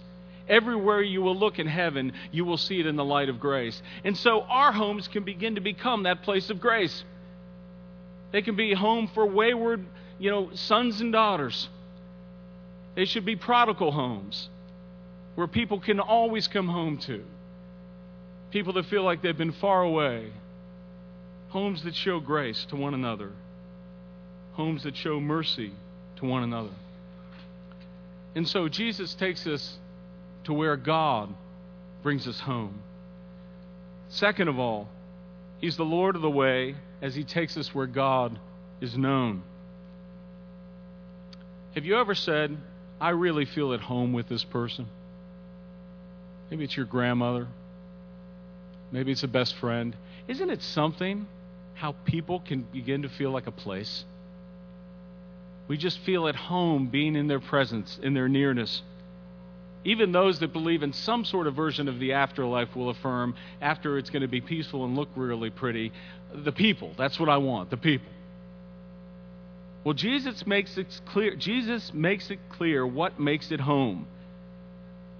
Everywhere 0.47 1.01
you 1.01 1.21
will 1.21 1.35
look 1.35 1.57
in 1.57 1.67
heaven, 1.67 2.13
you 2.31 2.45
will 2.45 2.57
see 2.57 2.79
it 2.79 2.85
in 2.85 2.95
the 2.95 3.05
light 3.05 3.29
of 3.29 3.39
grace. 3.39 3.81
And 4.03 4.15
so, 4.15 4.41
our 4.43 4.71
homes 4.71 5.07
can 5.07 5.23
begin 5.23 5.55
to 5.55 5.61
become 5.61 6.03
that 6.03 6.21
place 6.21 6.49
of 6.49 6.59
grace. 6.59 7.03
They 8.31 8.41
can 8.41 8.55
be 8.55 8.73
home 8.73 9.07
for 9.13 9.25
wayward, 9.25 9.85
you 10.19 10.29
know, 10.29 10.49
sons 10.53 11.01
and 11.01 11.11
daughters. 11.11 11.69
They 12.95 13.05
should 13.05 13.25
be 13.25 13.35
prodigal 13.35 13.91
homes 13.91 14.49
where 15.35 15.47
people 15.47 15.79
can 15.79 15.99
always 15.99 16.47
come 16.47 16.67
home 16.67 16.97
to. 16.99 17.23
People 18.51 18.73
that 18.73 18.85
feel 18.85 19.03
like 19.03 19.21
they've 19.21 19.37
been 19.37 19.51
far 19.51 19.83
away. 19.83 20.31
Homes 21.49 21.83
that 21.83 21.95
show 21.95 22.19
grace 22.19 22.65
to 22.65 22.75
one 22.75 22.93
another. 22.93 23.31
Homes 24.53 24.83
that 24.83 24.95
show 24.95 25.19
mercy 25.19 25.73
to 26.17 26.25
one 26.25 26.43
another. 26.43 26.69
And 28.35 28.47
so 28.47 28.69
Jesus 28.69 29.13
takes 29.13 29.45
us 29.47 29.77
to 30.45 30.53
where 30.53 30.77
God 30.77 31.33
brings 32.03 32.27
us 32.27 32.39
home. 32.39 32.81
Second 34.09 34.47
of 34.47 34.59
all, 34.59 34.87
He's 35.59 35.77
the 35.77 35.85
Lord 35.85 36.15
of 36.15 36.21
the 36.21 36.29
way 36.29 36.75
as 37.01 37.15
He 37.15 37.23
takes 37.23 37.57
us 37.57 37.73
where 37.73 37.87
God 37.87 38.39
is 38.81 38.97
known. 38.97 39.43
Have 41.73 41.85
you 41.85 41.97
ever 41.97 42.15
said, 42.15 42.57
I 42.99 43.09
really 43.09 43.45
feel 43.45 43.73
at 43.73 43.81
home 43.81 44.13
with 44.13 44.29
this 44.29 44.43
person. 44.43 44.87
Maybe 46.49 46.63
it's 46.63 46.77
your 46.77 46.85
grandmother. 46.85 47.47
Maybe 48.91 49.11
it's 49.11 49.23
a 49.23 49.27
best 49.27 49.55
friend. 49.55 49.95
Isn't 50.27 50.49
it 50.49 50.61
something 50.61 51.27
how 51.73 51.93
people 52.05 52.39
can 52.39 52.61
begin 52.61 53.01
to 53.01 53.09
feel 53.09 53.31
like 53.31 53.47
a 53.47 53.51
place? 53.51 54.05
We 55.67 55.77
just 55.77 55.99
feel 55.99 56.27
at 56.27 56.35
home 56.35 56.87
being 56.87 57.15
in 57.15 57.27
their 57.27 57.39
presence, 57.39 57.99
in 58.01 58.13
their 58.13 58.29
nearness. 58.29 58.83
Even 59.85 60.11
those 60.11 60.39
that 60.39 60.51
believe 60.51 60.81
in 60.81 60.91
some 60.91 61.23
sort 61.23 61.45
of 61.45 61.55
version 61.55 61.87
of 61.87 61.99
the 61.99 62.13
afterlife 62.13 62.75
will 62.75 62.89
affirm 62.89 63.35
after 63.61 63.97
it's 63.97 64.09
going 64.09 64.23
to 64.23 64.27
be 64.27 64.41
peaceful 64.41 64.83
and 64.83 64.95
look 64.95 65.09
really 65.15 65.51
pretty. 65.51 65.91
The 66.33 66.51
people, 66.51 66.91
that's 66.97 67.19
what 67.19 67.29
I 67.29 67.37
want, 67.37 67.69
the 67.69 67.77
people. 67.77 68.11
Well, 69.83 69.93
Jesus 69.93 70.47
makes 70.47 70.77
it 70.79 70.99
clear. 71.05 71.35
Jesus 71.35 71.93
makes 71.93 72.31
it 72.31 72.39
clear 72.49 72.85
what 72.85 73.19
makes 73.19 73.51
it 73.51 73.59
home. 73.59 74.07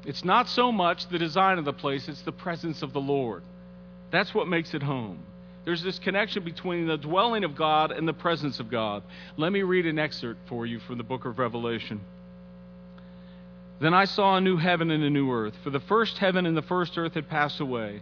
It's 0.03 0.25
not 0.25 0.49
so 0.49 0.71
much 0.71 1.07
the 1.09 1.19
design 1.19 1.59
of 1.59 1.65
the 1.65 1.73
place, 1.73 2.09
it's 2.09 2.21
the 2.23 2.31
presence 2.31 2.81
of 2.81 2.91
the 2.91 2.99
Lord. 2.99 3.43
That's 4.09 4.33
what 4.33 4.47
makes 4.47 4.73
it 4.73 4.81
home. 4.81 5.19
There's 5.63 5.83
this 5.83 5.99
connection 5.99 6.43
between 6.43 6.87
the 6.87 6.97
dwelling 6.97 7.43
of 7.43 7.55
God 7.55 7.91
and 7.91 8.07
the 8.07 8.13
presence 8.13 8.59
of 8.59 8.69
God. 8.69 9.03
Let 9.37 9.51
me 9.51 9.61
read 9.61 9.85
an 9.85 9.99
excerpt 9.99 10.47
for 10.47 10.65
you 10.65 10.79
from 10.79 10.97
the 10.97 11.03
book 11.03 11.25
of 11.25 11.37
Revelation. 11.37 12.01
Then 13.79 13.93
I 13.93 14.05
saw 14.05 14.37
a 14.37 14.41
new 14.41 14.57
heaven 14.57 14.91
and 14.91 15.03
a 15.03 15.09
new 15.09 15.31
earth, 15.31 15.55
for 15.63 15.69
the 15.69 15.79
first 15.79 16.17
heaven 16.17 16.45
and 16.45 16.55
the 16.55 16.61
first 16.61 16.97
earth 16.97 17.13
had 17.13 17.29
passed 17.29 17.59
away, 17.59 18.01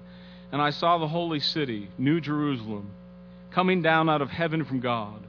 and 0.52 0.62
I 0.62 0.70
saw 0.70 0.98
the 0.98 1.08
holy 1.08 1.40
city, 1.40 1.90
New 1.98 2.22
Jerusalem, 2.22 2.92
coming 3.52 3.82
down 3.82 4.10
out 4.10 4.22
of 4.22 4.30
heaven 4.30 4.66
from 4.66 4.80
God 4.80 5.24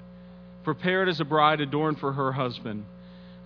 prepared 0.64 1.08
as 1.08 1.20
a 1.20 1.24
bride 1.24 1.60
adorned 1.60 2.00
for 2.00 2.12
her 2.14 2.32
husband. 2.32 2.84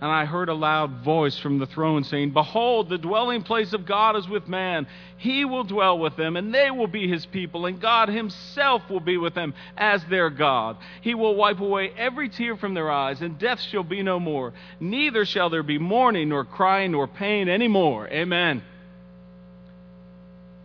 And 0.01 0.09
I 0.09 0.23
heard 0.23 0.47
a 0.47 0.53
loud 0.53 1.03
voice 1.03 1.37
from 1.37 1.59
the 1.59 1.65
throne 1.65 2.05
saying, 2.05 2.31
Behold, 2.31 2.87
the 2.87 2.97
dwelling 2.97 3.43
place 3.43 3.73
of 3.73 3.85
God 3.85 4.15
is 4.15 4.29
with 4.29 4.47
man. 4.47 4.87
He 5.17 5.43
will 5.43 5.65
dwell 5.65 5.99
with 5.99 6.15
them, 6.15 6.37
and 6.37 6.53
they 6.53 6.71
will 6.71 6.87
be 6.87 7.09
his 7.09 7.25
people, 7.25 7.65
and 7.65 7.81
God 7.81 8.07
himself 8.07 8.89
will 8.89 9.01
be 9.01 9.17
with 9.17 9.33
them 9.33 9.53
as 9.75 10.01
their 10.05 10.29
God. 10.29 10.77
He 11.01 11.15
will 11.15 11.35
wipe 11.35 11.59
away 11.59 11.91
every 11.97 12.29
tear 12.29 12.55
from 12.55 12.75
their 12.75 12.89
eyes, 12.89 13.21
and 13.21 13.37
death 13.37 13.59
shall 13.59 13.83
be 13.83 14.01
no 14.01 14.21
more. 14.21 14.53
Neither 14.79 15.25
shall 15.25 15.49
there 15.49 15.63
be 15.63 15.77
mourning, 15.77 16.29
nor 16.29 16.45
crying, 16.45 16.93
nor 16.93 17.05
pain 17.05 17.49
any 17.49 17.67
more. 17.67 18.07
Amen. 18.07 18.63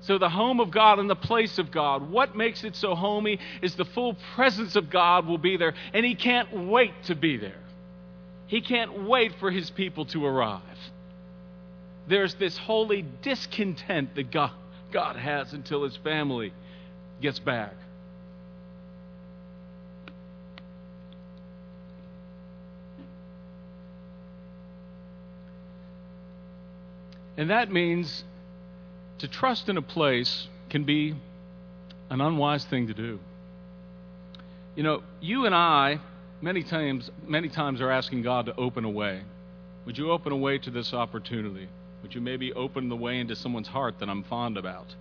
So, 0.02 0.18
the 0.18 0.28
home 0.28 0.60
of 0.60 0.70
God 0.70 1.00
and 1.00 1.10
the 1.10 1.16
place 1.16 1.58
of 1.58 1.72
God, 1.72 2.08
what 2.08 2.36
makes 2.36 2.62
it 2.62 2.76
so 2.76 2.94
homey 2.94 3.40
is 3.62 3.74
the 3.74 3.86
full 3.86 4.14
presence 4.36 4.76
of 4.76 4.90
God 4.90 5.26
will 5.26 5.38
be 5.38 5.56
there, 5.56 5.74
and 5.92 6.06
He 6.06 6.14
can't 6.14 6.68
wait 6.68 6.92
to 7.04 7.16
be 7.16 7.36
there. 7.36 7.63
He 8.46 8.60
can't 8.60 9.04
wait 9.04 9.34
for 9.40 9.50
His 9.50 9.70
people 9.70 10.04
to 10.06 10.24
arrive. 10.24 10.60
There's 12.06 12.34
this 12.34 12.58
holy 12.58 13.02
discontent 13.22 14.14
that 14.14 14.30
God, 14.30 14.52
God 14.92 15.16
has 15.16 15.52
until 15.52 15.84
His 15.84 15.96
family 15.96 16.52
gets 17.20 17.38
back. 17.38 17.74
And 27.36 27.50
that 27.50 27.72
means 27.72 28.24
to 29.18 29.28
trust 29.28 29.68
in 29.68 29.76
a 29.76 29.82
place 29.82 30.48
can 30.70 30.84
be 30.84 31.14
an 32.10 32.20
unwise 32.20 32.64
thing 32.64 32.86
to 32.88 32.94
do. 32.94 33.18
You 34.76 34.82
know, 34.82 35.02
you 35.20 35.46
and 35.46 35.54
I 35.54 35.98
many 36.44 36.62
times 36.62 37.10
many 37.26 37.48
times 37.48 37.80
are 37.80 37.90
asking 37.90 38.20
God 38.20 38.46
to 38.46 38.54
open 38.56 38.84
a 38.84 38.90
way. 38.90 39.22
Would 39.86 39.96
you 39.96 40.10
open 40.10 40.30
a 40.30 40.36
way 40.36 40.58
to 40.58 40.70
this 40.70 40.92
opportunity? 40.92 41.68
Would 42.02 42.14
you 42.14 42.20
maybe 42.20 42.52
open 42.52 42.90
the 42.90 42.96
way 42.96 43.18
into 43.18 43.34
someone's 43.34 43.68
heart 43.68 43.98
that 44.00 44.10
I'm 44.10 44.24
fond 44.24 44.58
about? 44.58 44.94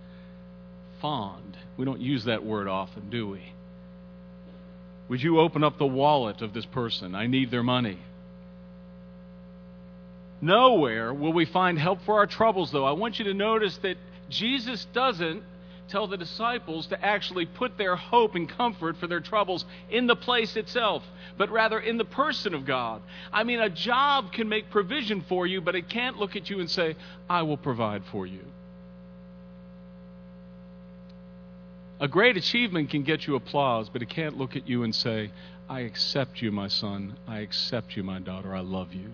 Fond. 1.02 1.56
We 1.76 1.84
don't 1.84 2.00
use 2.00 2.24
that 2.24 2.44
word 2.44 2.66
often, 2.66 3.10
do 3.10 3.28
we? 3.28 3.42
Would 5.08 5.22
you 5.22 5.38
open 5.38 5.62
up 5.62 5.76
the 5.76 5.86
wallet 5.86 6.40
of 6.40 6.54
this 6.54 6.64
person? 6.64 7.14
I 7.14 7.26
need 7.26 7.50
their 7.50 7.62
money. 7.62 7.98
Nowhere 10.40 11.12
will 11.12 11.34
we 11.34 11.44
find 11.44 11.78
help 11.78 12.00
for 12.06 12.16
our 12.16 12.26
troubles, 12.26 12.72
though. 12.72 12.86
I 12.86 12.92
want 12.92 13.18
you 13.18 13.26
to 13.26 13.34
notice 13.34 13.76
that 13.78 13.98
Jesus 14.30 14.86
doesn't 14.94 15.42
tell 15.88 16.06
the 16.06 16.16
disciples 16.16 16.86
to 16.88 17.04
actually 17.04 17.46
put 17.46 17.76
their 17.76 17.96
hope 17.96 18.34
and 18.34 18.48
comfort 18.48 18.96
for 18.96 19.06
their 19.06 19.20
troubles 19.20 19.64
in 19.90 20.06
the 20.06 20.16
place 20.16 20.56
itself, 20.56 21.02
but 21.36 21.50
rather 21.50 21.78
in 21.78 21.98
the 21.98 22.04
person 22.04 22.54
of 22.54 22.64
God. 22.64 23.02
I 23.32 23.44
mean, 23.44 23.60
a 23.60 23.70
job 23.70 24.32
can 24.32 24.48
make 24.48 24.70
provision 24.70 25.24
for 25.28 25.46
you, 25.46 25.60
but 25.60 25.74
it 25.74 25.88
can't 25.88 26.18
look 26.18 26.36
at 26.36 26.48
you 26.50 26.60
and 26.60 26.70
say, 26.70 26.96
I 27.28 27.42
will 27.42 27.56
provide 27.56 28.02
for 28.10 28.26
you. 28.26 28.44
A 32.00 32.08
great 32.08 32.36
achievement 32.36 32.90
can 32.90 33.02
get 33.02 33.26
you 33.26 33.36
applause, 33.36 33.88
but 33.88 34.02
it 34.02 34.08
can't 34.08 34.36
look 34.36 34.56
at 34.56 34.68
you 34.68 34.82
and 34.82 34.94
say, 34.94 35.30
I 35.68 35.80
accept 35.80 36.42
you, 36.42 36.50
my 36.50 36.68
son. 36.68 37.16
I 37.26 37.38
accept 37.40 37.96
you, 37.96 38.02
my 38.02 38.18
daughter. 38.18 38.54
I 38.54 38.60
love 38.60 38.92
you. 38.92 39.10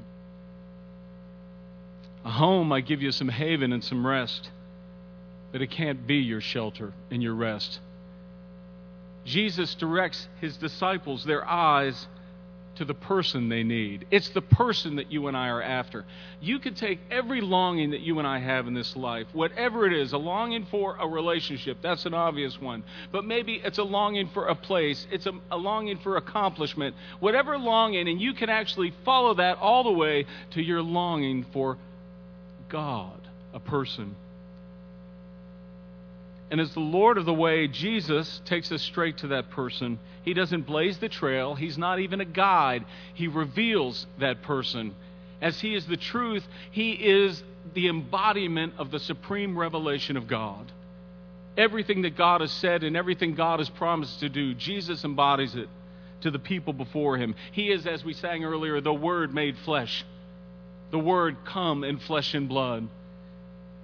A 2.25 2.31
home 2.31 2.69
might 2.69 2.87
give 2.87 3.01
you 3.01 3.13
some 3.13 3.29
haven 3.29 3.73
and 3.73 3.83
some 3.83 4.07
rest, 4.07 4.51
but 5.53 5.63
it 5.63 5.71
can't 5.71 6.07
be 6.07 6.17
your 6.17 6.41
shelter 6.41 6.93
and 7.11 7.23
your 7.23 7.35
rest. 7.35 7.81
Jesus 9.25 9.75
directs 9.75 10.29
his 10.41 10.57
disciples, 10.57 11.25
their 11.25 11.47
eyes, 11.47 12.07
to 12.77 12.85
the 12.87 12.95
person 12.95 13.51
they 13.51 13.63
need. 13.63 14.07
It's 14.11 14.31
the 14.31 14.41
person 14.41 14.97
that 14.97 15.13
you 15.13 15.29
and 15.29 15.37
I 15.37 15.49
are 15.49 15.63
after. 15.63 16.07
You 16.41 16.59
could 16.59 16.77
take 16.77 16.99
every 17.11 17.43
longing 17.43 17.91
that 17.91 18.01
you 18.01 18.19
and 18.19 18.27
I 18.27 18.39
have 18.39 18.67
in 18.67 18.73
this 18.73 18.97
life, 18.97 19.27
whatever 19.35 19.87
it 19.87 19.93
is, 19.93 20.15
a 20.15 20.19
longing 20.19 20.65
for 20.71 20.97
a 20.97 21.07
relationship, 21.07 21.79
that's 21.83 22.07
an 22.07 22.15
obvious 22.15 22.59
one. 22.59 22.83
But 23.13 23.27
maybe 23.27 23.61
it's 23.63 23.77
a 23.77 23.83
longing 23.83 24.29
for 24.29 24.47
a 24.47 24.55
place, 24.55 25.07
it's 25.11 25.27
a, 25.27 25.33
a 25.51 25.59
longing 25.59 25.99
for 25.99 26.17
accomplishment, 26.17 26.97
whatever 27.19 27.59
longing, 27.59 28.09
and 28.09 28.19
you 28.19 28.33
can 28.33 28.49
actually 28.49 28.95
follow 29.05 29.35
that 29.35 29.59
all 29.59 29.85
the 29.85 29.93
way 29.93 30.25
to 30.53 30.63
your 30.63 30.81
longing 30.81 31.45
for 31.53 31.77
God, 32.71 33.21
a 33.53 33.61
person. 33.61 34.17
And 36.51 36.61
as 36.61 36.75
the 36.75 36.81
Lord 36.81 37.17
of 37.17 37.27
the 37.27 37.35
way, 37.35 37.69
Jesus 37.69 38.41
takes 38.45 38.73
us 38.73 38.83
straight 38.83 39.19
to 39.19 39.29
that 39.29 39.51
person. 39.51 40.01
He 40.25 40.35
doesn't 40.35 40.67
blaze 40.67 40.99
the 40.99 41.09
trail, 41.09 41.55
He's 41.55 41.79
not 41.79 42.01
even 42.01 42.21
a 42.21 42.25
guide. 42.25 42.85
He 43.15 43.29
reveals 43.29 44.07
that 44.19 44.43
person. 44.43 44.95
As 45.41 45.61
He 45.61 45.75
is 45.75 45.87
the 45.87 45.97
truth, 45.97 46.47
He 46.71 46.93
is 46.93 47.43
the 47.75 47.89
embodiment 47.89 48.75
of 48.79 48.91
the 48.91 48.99
supreme 48.99 49.57
revelation 49.57 50.17
of 50.17 50.27
God. 50.27 50.73
Everything 51.57 52.03
that 52.03 52.17
God 52.17 52.41
has 52.41 52.53
said 52.53 52.83
and 52.83 52.97
everything 52.97 53.35
God 53.35 53.61
has 53.61 53.71
promised 53.71 54.21
to 54.21 54.29
do, 54.29 54.55
Jesus 54.55 55.05
embodies 55.05 55.55
it 55.55 55.69
to 56.23 56.31
the 56.31 56.39
people 56.39 56.73
before 56.73 57.17
Him. 57.17 57.35
He 57.53 57.71
is, 57.71 57.87
as 57.87 58.05
we 58.05 58.13
sang 58.13 58.45
earlier, 58.45 58.81
the 58.81 58.93
Word 58.93 59.33
made 59.33 59.57
flesh, 59.59 60.05
the 60.91 60.99
Word 60.99 61.37
come 61.45 61.85
in 61.85 61.99
flesh 61.99 62.35
and 62.35 62.49
blood. 62.49 62.89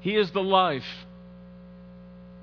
He 0.00 0.16
is 0.16 0.33
the 0.33 0.42
life 0.42 1.07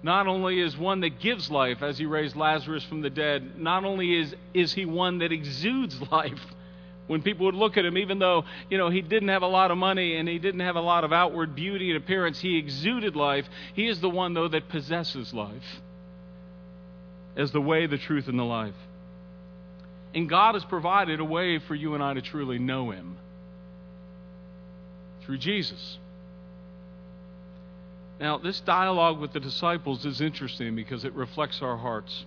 not 0.03 0.27
only 0.27 0.59
is 0.59 0.77
one 0.77 0.99
that 0.99 1.19
gives 1.19 1.49
life 1.49 1.81
as 1.81 1.97
he 1.97 2.05
raised 2.05 2.35
Lazarus 2.35 2.83
from 2.83 3.01
the 3.01 3.09
dead, 3.09 3.57
not 3.57 3.85
only 3.85 4.13
is, 4.19 4.35
is 4.53 4.73
he 4.73 4.85
one 4.85 5.19
that 5.19 5.31
exudes 5.31 5.99
life. 6.11 6.41
When 7.07 7.21
people 7.21 7.45
would 7.47 7.55
look 7.55 7.77
at 7.77 7.85
him, 7.85 7.97
even 7.97 8.19
though, 8.19 8.45
you 8.69 8.77
know, 8.77 8.89
he 8.89 9.01
didn't 9.01 9.29
have 9.29 9.41
a 9.41 9.47
lot 9.47 9.71
of 9.71 9.77
money 9.77 10.17
and 10.17 10.27
he 10.27 10.39
didn't 10.39 10.61
have 10.61 10.75
a 10.75 10.81
lot 10.81 11.03
of 11.03 11.11
outward 11.11 11.55
beauty 11.55 11.89
and 11.89 11.97
appearance, 11.97 12.39
he 12.39 12.57
exuded 12.57 13.15
life. 13.15 13.45
He 13.73 13.87
is 13.87 13.99
the 13.99 14.09
one, 14.09 14.33
though, 14.33 14.47
that 14.47 14.69
possesses 14.69 15.33
life 15.33 15.81
as 17.35 17.51
the 17.51 17.61
way, 17.61 17.87
the 17.87 17.97
truth, 17.97 18.27
and 18.27 18.37
the 18.37 18.43
life. 18.43 18.75
And 20.13 20.29
God 20.29 20.55
has 20.55 20.63
provided 20.65 21.19
a 21.19 21.25
way 21.25 21.59
for 21.59 21.75
you 21.75 21.93
and 21.93 22.03
I 22.03 22.13
to 22.13 22.21
truly 22.21 22.59
know 22.59 22.91
him 22.91 23.17
through 25.23 25.39
Jesus. 25.39 25.97
Now, 28.23 28.37
this 28.37 28.61
dialogue 28.61 29.19
with 29.19 29.33
the 29.33 29.41
disciples 29.41 30.05
is 30.05 30.21
interesting 30.21 30.77
because 30.77 31.03
it 31.03 31.11
reflects 31.11 31.61
our 31.61 31.75
hearts. 31.75 32.25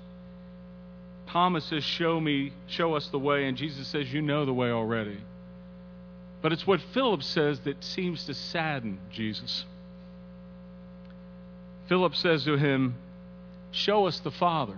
Thomas 1.29 1.65
says, 1.65 1.85
Show 1.85 2.21
me, 2.21 2.53
show 2.67 2.93
us 2.93 3.09
the 3.09 3.19
way, 3.19 3.49
and 3.49 3.57
Jesus 3.57 3.89
says, 3.89 4.13
You 4.13 4.21
know 4.21 4.45
the 4.45 4.53
way 4.53 4.71
already. 4.71 5.17
But 6.43 6.53
it's 6.53 6.67
what 6.67 6.83
Philip 6.93 7.23
says 7.23 7.61
that 7.61 7.83
seems 7.83 8.27
to 8.27 8.35
sadden 8.35 8.99
Jesus. 9.11 9.65
Philip 11.89 12.15
says 12.15 12.45
to 12.45 12.59
him, 12.59 12.97
Show 13.71 14.07
us 14.07 14.19
the 14.19 14.31
Father. 14.31 14.77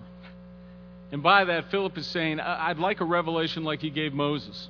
And 1.10 1.20
by 1.20 1.46
that, 1.46 1.72
Philip 1.72 1.98
is 1.98 2.06
saying, 2.06 2.38
I'd 2.38 2.78
like 2.78 3.00
a 3.00 3.04
revelation 3.04 3.64
like 3.64 3.80
he 3.80 3.90
gave 3.90 4.14
Moses, 4.14 4.68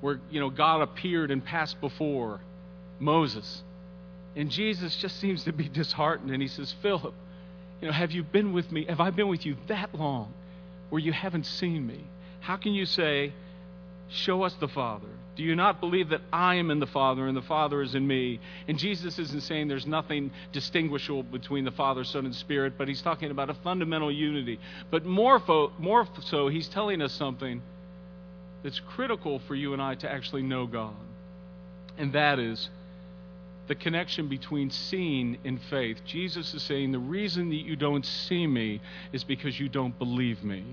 where 0.00 0.18
you 0.28 0.40
know 0.40 0.50
God 0.50 0.80
appeared 0.80 1.30
and 1.30 1.44
passed 1.44 1.80
before 1.80 2.40
Moses. 2.98 3.62
And 4.36 4.50
Jesus 4.50 4.96
just 4.96 5.18
seems 5.20 5.44
to 5.44 5.52
be 5.52 5.68
disheartened 5.68 6.30
and 6.30 6.40
he 6.40 6.48
says, 6.48 6.74
Philip, 6.82 7.14
you 7.80 7.88
know, 7.88 7.92
have 7.92 8.12
you 8.12 8.22
been 8.22 8.52
with 8.52 8.70
me? 8.70 8.84
Have 8.86 9.00
I 9.00 9.10
been 9.10 9.28
with 9.28 9.46
you 9.46 9.56
that 9.68 9.94
long 9.94 10.32
where 10.90 11.00
you 11.00 11.12
haven't 11.12 11.46
seen 11.46 11.86
me? 11.86 12.04
How 12.40 12.56
can 12.56 12.74
you 12.74 12.86
say, 12.86 13.32
Show 14.08 14.42
us 14.42 14.54
the 14.54 14.68
Father? 14.68 15.08
Do 15.36 15.42
you 15.42 15.54
not 15.54 15.80
believe 15.80 16.08
that 16.08 16.22
I 16.32 16.56
am 16.56 16.70
in 16.70 16.80
the 16.80 16.86
Father 16.86 17.26
and 17.26 17.36
the 17.36 17.42
Father 17.42 17.82
is 17.82 17.94
in 17.94 18.06
me? 18.06 18.40
And 18.66 18.78
Jesus 18.78 19.18
isn't 19.18 19.42
saying 19.42 19.68
there's 19.68 19.86
nothing 19.86 20.32
distinguishable 20.52 21.22
between 21.22 21.64
the 21.64 21.70
Father, 21.70 22.04
Son, 22.04 22.24
and 22.24 22.34
Spirit, 22.34 22.74
but 22.76 22.88
he's 22.88 23.02
talking 23.02 23.30
about 23.30 23.50
a 23.50 23.54
fundamental 23.54 24.10
unity. 24.10 24.58
But 24.90 25.04
more, 25.04 25.38
fo- 25.38 25.72
more 25.78 26.08
so, 26.24 26.48
he's 26.48 26.68
telling 26.68 27.02
us 27.02 27.12
something 27.12 27.62
that's 28.64 28.80
critical 28.80 29.40
for 29.46 29.54
you 29.54 29.74
and 29.74 29.82
I 29.82 29.94
to 29.96 30.10
actually 30.10 30.42
know 30.42 30.66
God. 30.66 30.96
And 31.96 32.12
that 32.14 32.38
is 32.38 32.68
the 33.68 33.74
connection 33.74 34.28
between 34.28 34.70
seeing 34.70 35.38
and 35.44 35.60
faith. 35.70 35.98
Jesus 36.04 36.54
is 36.54 36.62
saying, 36.62 36.92
The 36.92 36.98
reason 36.98 37.50
that 37.50 37.56
you 37.56 37.76
don't 37.76 38.04
see 38.04 38.46
me 38.46 38.80
is 39.12 39.24
because 39.24 39.60
you 39.60 39.68
don't 39.68 39.96
believe 39.98 40.42
me. 40.42 40.64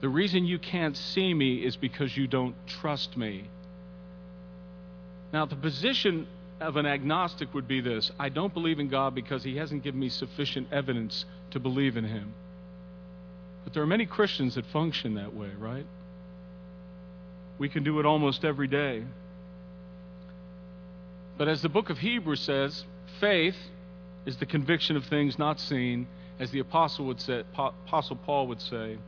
The 0.00 0.08
reason 0.08 0.44
you 0.44 0.58
can't 0.58 0.96
see 0.96 1.34
me 1.34 1.64
is 1.64 1.76
because 1.76 2.16
you 2.16 2.26
don't 2.26 2.54
trust 2.66 3.16
me. 3.16 3.48
Now, 5.32 5.46
the 5.46 5.56
position 5.56 6.28
of 6.60 6.76
an 6.76 6.86
agnostic 6.86 7.52
would 7.52 7.66
be 7.66 7.80
this 7.80 8.10
I 8.18 8.28
don't 8.28 8.54
believe 8.54 8.78
in 8.78 8.88
God 8.88 9.14
because 9.14 9.42
he 9.42 9.56
hasn't 9.56 9.82
given 9.82 10.00
me 10.00 10.08
sufficient 10.08 10.72
evidence 10.72 11.24
to 11.50 11.58
believe 11.58 11.96
in 11.96 12.04
him. 12.04 12.32
But 13.64 13.72
there 13.72 13.82
are 13.82 13.86
many 13.86 14.06
Christians 14.06 14.54
that 14.54 14.66
function 14.66 15.14
that 15.14 15.34
way, 15.34 15.50
right? 15.58 15.86
We 17.58 17.68
can 17.68 17.82
do 17.82 17.98
it 17.98 18.06
almost 18.06 18.44
every 18.44 18.68
day. 18.68 19.04
But 21.36 21.48
as 21.48 21.62
the 21.62 21.68
book 21.68 21.90
of 21.90 21.98
Hebrews 21.98 22.40
says, 22.40 22.84
faith 23.20 23.56
is 24.26 24.36
the 24.36 24.46
conviction 24.46 24.96
of 24.96 25.04
things 25.06 25.38
not 25.38 25.58
seen, 25.60 26.06
as 26.38 26.50
the 26.50 26.60
apostle 26.60 27.06
would 27.06 27.20
say, 27.20 27.42
apostle 27.56 28.16
Paul 28.16 28.46
would 28.48 28.60
say, 28.60 28.98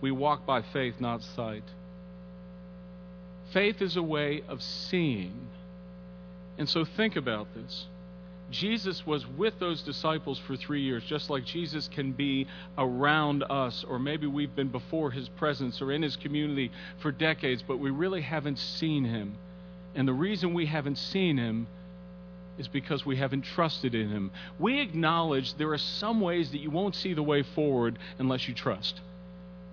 we 0.00 0.10
walk 0.10 0.46
by 0.46 0.62
faith, 0.62 1.00
not 1.00 1.22
sight. 1.22 1.64
Faith 3.52 3.82
is 3.82 3.96
a 3.96 4.02
way 4.02 4.42
of 4.48 4.62
seeing. 4.62 5.48
And 6.58 6.68
so 6.68 6.84
think 6.84 7.16
about 7.16 7.48
this. 7.54 7.86
Jesus 8.50 9.06
was 9.06 9.26
with 9.26 9.58
those 9.58 9.82
disciples 9.82 10.38
for 10.38 10.56
three 10.56 10.82
years, 10.82 11.02
just 11.04 11.30
like 11.30 11.44
Jesus 11.44 11.88
can 11.88 12.12
be 12.12 12.46
around 12.76 13.44
us, 13.44 13.84
or 13.88 13.98
maybe 13.98 14.26
we've 14.26 14.54
been 14.54 14.68
before 14.68 15.10
his 15.10 15.28
presence 15.28 15.80
or 15.80 15.92
in 15.92 16.02
his 16.02 16.16
community 16.16 16.70
for 16.98 17.10
decades, 17.10 17.62
but 17.66 17.78
we 17.78 17.90
really 17.90 18.20
haven't 18.20 18.58
seen 18.58 19.04
him. 19.04 19.36
And 19.94 20.08
the 20.08 20.12
reason 20.12 20.54
we 20.54 20.66
haven't 20.66 20.96
seen 20.96 21.36
him 21.36 21.66
is 22.58 22.68
because 22.68 23.04
we 23.04 23.16
haven't 23.16 23.42
trusted 23.42 23.94
in 23.94 24.08
him. 24.08 24.30
We 24.58 24.80
acknowledge 24.80 25.54
there 25.54 25.72
are 25.72 25.78
some 25.78 26.20
ways 26.20 26.50
that 26.52 26.58
you 26.58 26.70
won't 26.70 26.94
see 26.94 27.14
the 27.14 27.22
way 27.22 27.42
forward 27.42 27.98
unless 28.18 28.46
you 28.46 28.54
trust. 28.54 29.00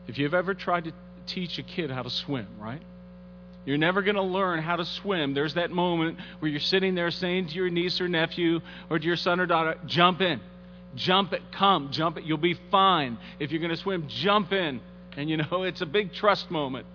If 0.07 0.17
you've 0.17 0.33
ever 0.33 0.53
tried 0.53 0.85
to 0.85 0.93
teach 1.25 1.59
a 1.59 1.63
kid 1.63 1.91
how 1.91 2.03
to 2.03 2.09
swim, 2.09 2.47
right? 2.59 2.81
You're 3.65 3.77
never 3.77 4.01
going 4.01 4.15
to 4.15 4.23
learn 4.23 4.61
how 4.61 4.77
to 4.77 4.85
swim. 4.85 5.33
There's 5.33 5.53
that 5.55 5.69
moment 5.69 6.17
where 6.39 6.49
you're 6.49 6.59
sitting 6.59 6.95
there 6.95 7.11
saying 7.11 7.47
to 7.47 7.55
your 7.55 7.69
niece 7.69 8.01
or 8.01 8.07
nephew 8.07 8.61
or 8.89 8.97
to 8.97 9.05
your 9.05 9.17
son 9.17 9.39
or 9.39 9.45
daughter, 9.45 9.77
jump 9.85 10.21
in. 10.21 10.39
Jump 10.95 11.33
it. 11.33 11.41
Come. 11.51 11.91
Jump 11.91 12.17
it. 12.17 12.23
You'll 12.23 12.37
be 12.37 12.57
fine. 12.71 13.17
If 13.39 13.51
you're 13.51 13.59
going 13.59 13.69
to 13.69 13.77
swim, 13.77 14.07
jump 14.07 14.53
in. 14.53 14.81
And 15.15 15.29
you 15.29 15.37
know, 15.37 15.63
it's 15.63 15.81
a 15.81 15.85
big 15.85 16.13
trust 16.13 16.49
moment. 16.49 16.87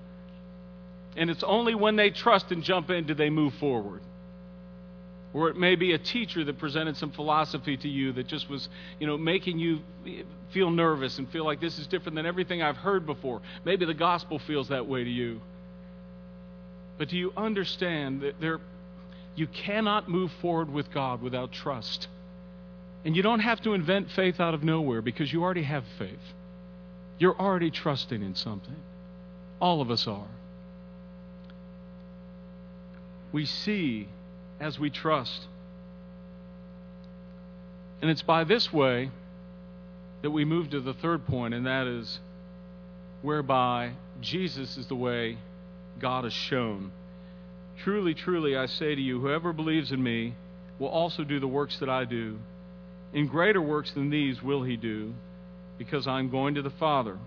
And 1.17 1.31
it's 1.31 1.45
only 1.45 1.75
when 1.75 1.97
they 1.97 2.11
trust 2.11 2.51
and 2.51 2.63
jump 2.63 2.91
in 2.91 3.07
do 3.07 3.15
they 3.15 3.31
move 3.31 3.55
forward. 3.55 4.03
Or 5.33 5.49
it 5.49 5.57
may 5.57 5.75
be 5.75 5.93
a 5.93 5.99
teacher 5.99 6.45
that 6.45 6.59
presented 6.59 6.97
some 6.97 7.11
philosophy 7.11 7.77
to 7.77 7.89
you 7.89 8.13
that 8.13 8.29
just 8.29 8.49
was, 8.49 8.69
you 9.01 9.07
know, 9.07 9.19
making 9.19 9.59
you 9.59 9.81
feel 10.53 10.71
nervous 10.71 11.19
and 11.19 11.29
feel 11.31 11.45
like 11.45 11.61
this 11.61 11.79
is 11.79 11.89
different 11.89 12.15
than 12.15 12.25
everything 12.25 12.63
I've 12.63 12.77
heard 12.77 13.05
before. 13.05 13.43
Maybe 13.65 13.85
the 13.85 13.95
gospel 13.95 14.39
feels 14.39 14.69
that 14.69 14.87
way 14.87 15.03
to 15.03 15.11
you. 15.11 15.41
But 16.99 17.09
do 17.09 17.17
you 17.17 17.33
understand 17.37 18.21
that 18.23 18.41
there 18.41 18.61
you 19.35 19.49
cannot 19.49 20.09
move 20.09 20.31
forward 20.41 20.73
with 20.73 20.93
God 20.93 21.21
without 21.21 21.51
trust? 21.51 22.07
And 23.05 23.17
you 23.17 23.23
don't 23.23 23.41
have 23.41 23.61
to 23.63 23.75
invent 23.75 24.13
faith 24.13 24.39
out 24.39 24.55
of 24.55 24.63
nowhere 24.63 25.03
because 25.03 25.33
you 25.33 25.43
already 25.43 25.65
have 25.65 25.85
faith. 25.99 26.33
You're 27.19 27.37
already 27.39 27.73
trusting 27.73 28.23
in 28.23 28.37
something. 28.37 28.77
All 29.61 29.81
of 29.81 29.91
us 29.91 30.07
are 30.07 30.29
we 33.35 33.45
see 33.45 34.07
as 34.61 34.79
we 34.79 34.89
trust. 34.89 35.49
And 38.01 38.09
it's 38.09 38.23
by 38.23 38.45
this 38.45 38.73
way 38.73 39.11
that 40.23 40.31
we 40.31 40.45
move 40.45 40.71
to 40.71 40.81
the 40.81 40.95
third 40.95 41.27
point, 41.27 41.53
and 41.53 41.67
that 41.67 41.89
is 41.89 42.21
whereby 43.23 43.91
Jesus 44.21 44.77
is 44.77 44.87
the 44.87 44.95
way 44.95 45.37
God 45.99 46.23
has 46.23 46.33
shown. 46.33 46.93
Truly, 47.79 48.15
truly, 48.15 48.57
I 48.57 48.67
say 48.67 48.95
to 48.95 49.01
you, 49.01 49.21
whoever 49.21 49.53
believes 49.53 49.91
in 49.91 50.01
me 50.01 50.37
will 50.79 50.87
also 50.87 51.25
do 51.25 51.41
the 51.41 51.49
works 51.49 51.77
that 51.79 51.89
I 51.89 52.05
do. 52.05 52.39
In 53.13 53.27
greater 53.27 53.61
works 53.61 53.91
than 53.91 54.11
these 54.11 54.45
will 54.45 54.63
he 54.63 54.77
do, 54.77 55.13
because 55.77 56.07
I'm 56.07 56.31
going 56.31 56.55
to 56.55 56.63
the 56.63 56.71
Father. 56.71 57.19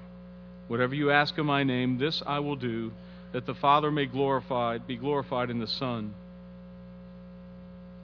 Whatever 0.69 0.95
you 0.95 1.11
ask 1.11 1.37
in 1.37 1.45
my 1.45 1.63
name, 1.63 1.97
this 1.97 2.23
I 2.25 2.39
will 2.39 2.55
do 2.55 2.93
that 3.31 3.45
the 3.45 3.53
Father 3.55 3.91
may 3.91 4.05
glorified, 4.05 4.87
be 4.87 4.95
glorified 4.95 5.49
in 5.49 5.59
the 5.59 5.67
Son. 5.67 6.13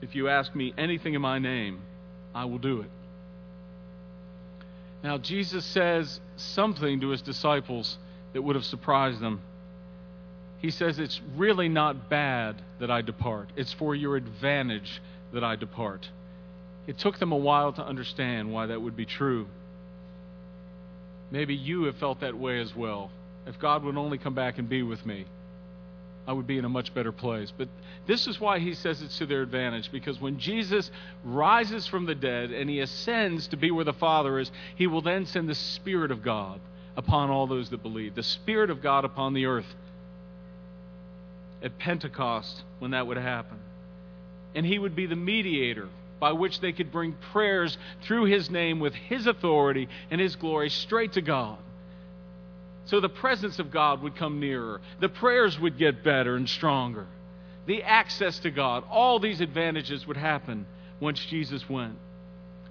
If 0.02 0.14
you 0.14 0.28
ask 0.28 0.54
me 0.54 0.74
anything 0.76 1.14
in 1.14 1.22
my 1.22 1.38
name, 1.38 1.80
I 2.34 2.44
will 2.44 2.58
do 2.58 2.80
it. 2.80 2.90
Now, 5.02 5.18
Jesus 5.18 5.64
says 5.64 6.20
something 6.36 7.00
to 7.00 7.08
his 7.08 7.22
disciples 7.22 7.98
that 8.32 8.42
would 8.42 8.56
have 8.56 8.64
surprised 8.64 9.20
them. 9.20 9.42
he 10.58 10.70
says, 10.70 10.98
It's 10.98 11.20
really 11.36 11.68
not 11.68 12.08
bad 12.08 12.60
that 12.80 12.90
I 12.90 13.02
depart. 13.02 13.50
It's 13.56 13.72
for 13.74 13.94
your 13.94 14.16
advantage 14.16 15.00
that 15.32 15.44
I 15.44 15.56
depart. 15.56 16.08
It 16.86 16.98
took 16.98 17.18
them 17.18 17.32
a 17.32 17.36
while 17.36 17.72
to 17.74 17.84
understand 17.84 18.52
why 18.52 18.66
that 18.66 18.80
would 18.80 18.96
be 18.96 19.06
true. 19.06 19.46
Maybe 21.30 21.54
you 21.54 21.84
have 21.84 21.96
felt 21.96 22.20
that 22.20 22.36
way 22.36 22.60
as 22.60 22.74
well. 22.74 23.10
If 23.46 23.58
God 23.58 23.84
would 23.84 23.96
only 23.96 24.18
come 24.18 24.34
back 24.34 24.58
and 24.58 24.68
be 24.68 24.82
with 24.82 25.04
me, 25.04 25.26
I 26.26 26.32
would 26.32 26.46
be 26.46 26.56
in 26.56 26.64
a 26.64 26.70
much 26.70 26.94
better 26.94 27.12
place. 27.12 27.52
But 27.56 27.68
this 28.06 28.26
is 28.26 28.40
why 28.40 28.58
he 28.58 28.74
says 28.74 29.02
it's 29.02 29.18
to 29.18 29.26
their 29.26 29.42
advantage, 29.42 29.92
because 29.92 30.20
when 30.20 30.38
Jesus 30.38 30.90
rises 31.22 31.86
from 31.86 32.06
the 32.06 32.14
dead 32.14 32.50
and 32.50 32.70
he 32.70 32.80
ascends 32.80 33.48
to 33.48 33.56
be 33.56 33.70
where 33.70 33.84
the 33.84 33.92
Father 33.92 34.38
is, 34.38 34.50
he 34.76 34.86
will 34.86 35.02
then 35.02 35.26
send 35.26 35.48
the 35.48 35.54
Spirit 35.54 36.10
of 36.10 36.22
God 36.22 36.60
upon 36.96 37.30
all 37.30 37.46
those 37.46 37.70
that 37.70 37.82
believe, 37.82 38.14
the 38.14 38.22
Spirit 38.22 38.70
of 38.70 38.80
God 38.80 39.04
upon 39.04 39.34
the 39.34 39.46
earth 39.46 39.74
at 41.62 41.78
Pentecost 41.78 42.62
when 42.78 42.92
that 42.92 43.06
would 43.06 43.16
happen. 43.16 43.58
And 44.54 44.64
he 44.64 44.78
would 44.78 44.94
be 44.94 45.06
the 45.06 45.16
mediator 45.16 45.88
by 46.20 46.32
which 46.32 46.60
they 46.60 46.72
could 46.72 46.92
bring 46.92 47.12
prayers 47.32 47.76
through 48.02 48.24
his 48.24 48.48
name 48.48 48.80
with 48.80 48.94
his 48.94 49.26
authority 49.26 49.88
and 50.10 50.20
his 50.20 50.36
glory 50.36 50.70
straight 50.70 51.12
to 51.14 51.20
God. 51.20 51.58
So 52.86 53.00
the 53.00 53.08
presence 53.08 53.58
of 53.58 53.70
God 53.70 54.02
would 54.02 54.16
come 54.16 54.40
nearer. 54.40 54.80
The 55.00 55.08
prayers 55.08 55.58
would 55.58 55.78
get 55.78 56.04
better 56.04 56.36
and 56.36 56.48
stronger. 56.48 57.06
The 57.66 57.82
access 57.82 58.38
to 58.40 58.50
God, 58.50 58.84
all 58.90 59.18
these 59.18 59.40
advantages 59.40 60.06
would 60.06 60.18
happen 60.18 60.66
once 61.00 61.24
Jesus 61.24 61.68
went. 61.68 61.96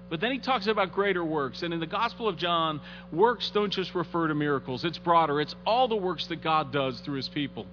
But 0.08 0.20
then 0.20 0.30
he 0.30 0.38
talks 0.38 0.66
about 0.68 0.92
greater 0.92 1.24
works. 1.24 1.62
And 1.62 1.74
in 1.74 1.80
the 1.80 1.86
Gospel 1.86 2.28
of 2.28 2.36
John, 2.36 2.80
works 3.10 3.50
don't 3.50 3.72
just 3.72 3.94
refer 3.94 4.28
to 4.28 4.34
miracles, 4.34 4.84
it's 4.84 4.98
broader. 4.98 5.40
It's 5.40 5.56
all 5.66 5.88
the 5.88 5.96
works 5.96 6.26
that 6.28 6.42
God 6.42 6.72
does 6.72 7.00
through 7.00 7.16
his 7.16 7.28
people 7.28 7.66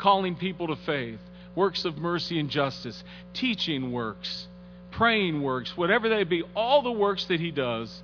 calling 0.00 0.34
people 0.34 0.66
to 0.66 0.76
faith, 0.76 1.20
works 1.54 1.84
of 1.84 1.98
mercy 1.98 2.40
and 2.40 2.50
justice, 2.50 3.04
teaching 3.34 3.92
works, 3.92 4.48
praying 4.90 5.42
works, 5.42 5.76
whatever 5.76 6.08
they 6.08 6.24
be, 6.24 6.42
all 6.56 6.82
the 6.82 6.90
works 6.90 7.26
that 7.26 7.38
he 7.38 7.50
does 7.50 8.02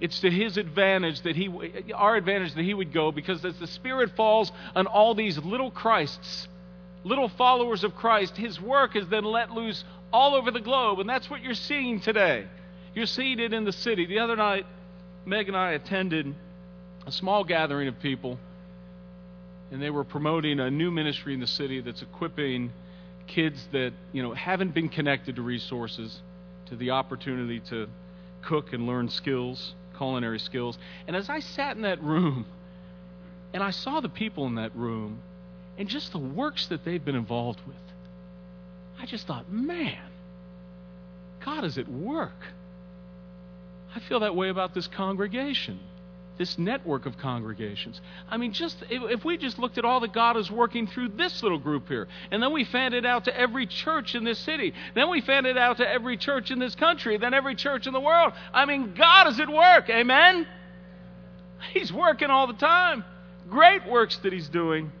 it's 0.00 0.20
to 0.20 0.30
his 0.30 0.56
advantage 0.56 1.22
that 1.22 1.36
he, 1.36 1.48
our 1.94 2.16
advantage 2.16 2.54
that 2.54 2.62
he 2.62 2.74
would 2.74 2.92
go 2.92 3.12
because 3.12 3.44
as 3.44 3.56
the 3.58 3.66
Spirit 3.66 4.14
falls 4.14 4.52
on 4.74 4.86
all 4.86 5.14
these 5.14 5.38
little 5.38 5.70
Christs, 5.70 6.48
little 7.04 7.28
followers 7.28 7.82
of 7.82 7.94
Christ, 7.94 8.36
his 8.36 8.60
work 8.60 8.94
is 8.94 9.08
then 9.08 9.24
let 9.24 9.52
loose 9.52 9.84
all 10.12 10.34
over 10.34 10.50
the 10.50 10.60
globe. 10.60 11.00
And 11.00 11.08
that's 11.08 11.30
what 11.30 11.42
you're 11.42 11.54
seeing 11.54 12.00
today. 12.00 12.46
You're 12.94 13.06
seeing 13.06 13.38
it 13.38 13.52
in 13.52 13.64
the 13.64 13.72
city. 13.72 14.06
The 14.06 14.18
other 14.18 14.36
night, 14.36 14.66
Meg 15.24 15.48
and 15.48 15.56
I 15.56 15.72
attended 15.72 16.34
a 17.06 17.12
small 17.12 17.44
gathering 17.44 17.88
of 17.88 17.98
people, 18.00 18.38
and 19.70 19.80
they 19.80 19.90
were 19.90 20.04
promoting 20.04 20.60
a 20.60 20.70
new 20.70 20.90
ministry 20.90 21.32
in 21.32 21.40
the 21.40 21.46
city 21.46 21.80
that's 21.80 22.02
equipping 22.02 22.72
kids 23.26 23.66
that, 23.72 23.92
you 24.12 24.22
know, 24.22 24.34
haven't 24.34 24.74
been 24.74 24.88
connected 24.88 25.36
to 25.36 25.42
resources 25.42 26.20
to 26.66 26.76
the 26.76 26.90
opportunity 26.90 27.60
to 27.60 27.88
cook 28.42 28.72
and 28.72 28.86
learn 28.86 29.08
skills 29.08 29.74
culinary 29.96 30.38
skills. 30.38 30.78
And 31.06 31.16
as 31.16 31.28
I 31.28 31.40
sat 31.40 31.76
in 31.76 31.82
that 31.82 32.02
room 32.02 32.46
and 33.52 33.62
I 33.62 33.70
saw 33.70 34.00
the 34.00 34.08
people 34.08 34.46
in 34.46 34.56
that 34.56 34.74
room 34.76 35.20
and 35.78 35.88
just 35.88 36.12
the 36.12 36.18
works 36.18 36.66
that 36.68 36.84
they've 36.84 37.04
been 37.04 37.16
involved 37.16 37.60
with, 37.66 37.76
I 39.00 39.06
just 39.06 39.26
thought, 39.26 39.50
man, 39.50 39.98
God 41.44 41.64
is 41.64 41.78
at 41.78 41.88
work. 41.88 42.44
I 43.94 44.00
feel 44.00 44.20
that 44.20 44.34
way 44.34 44.48
about 44.48 44.74
this 44.74 44.86
congregation 44.86 45.80
this 46.38 46.58
network 46.58 47.06
of 47.06 47.16
congregations. 47.18 48.00
I 48.28 48.36
mean, 48.36 48.52
just 48.52 48.82
if, 48.90 49.24
we 49.24 49.36
just 49.38 49.58
looked 49.58 49.78
at 49.78 49.84
all 49.84 50.00
that 50.00 50.12
God 50.12 50.36
is 50.36 50.50
working 50.50 50.86
through 50.86 51.10
this 51.10 51.42
little 51.42 51.58
group 51.58 51.88
here, 51.88 52.08
and 52.30 52.42
then 52.42 52.52
we 52.52 52.64
fanned 52.64 52.94
it 52.94 53.06
out 53.06 53.24
to 53.24 53.38
every 53.38 53.66
church 53.66 54.14
in 54.14 54.24
this 54.24 54.38
city, 54.38 54.74
then 54.94 55.10
we 55.10 55.20
fanned 55.20 55.46
it 55.46 55.56
out 55.56 55.78
to 55.78 55.88
every 55.88 56.16
church 56.16 56.50
in 56.50 56.58
this 56.58 56.74
country, 56.74 57.16
then 57.16 57.34
every 57.34 57.54
church 57.54 57.86
in 57.86 57.92
the 57.92 58.00
world. 58.00 58.32
I 58.52 58.66
mean, 58.66 58.94
God 58.94 59.28
is 59.28 59.40
at 59.40 59.48
work. 59.48 59.88
Amen? 59.88 60.46
He's 61.72 61.92
working 61.92 62.30
all 62.30 62.46
the 62.46 62.54
time. 62.54 63.04
Great 63.48 63.86
works 63.86 64.16
that 64.18 64.32
He's 64.32 64.48
doing. 64.48 64.92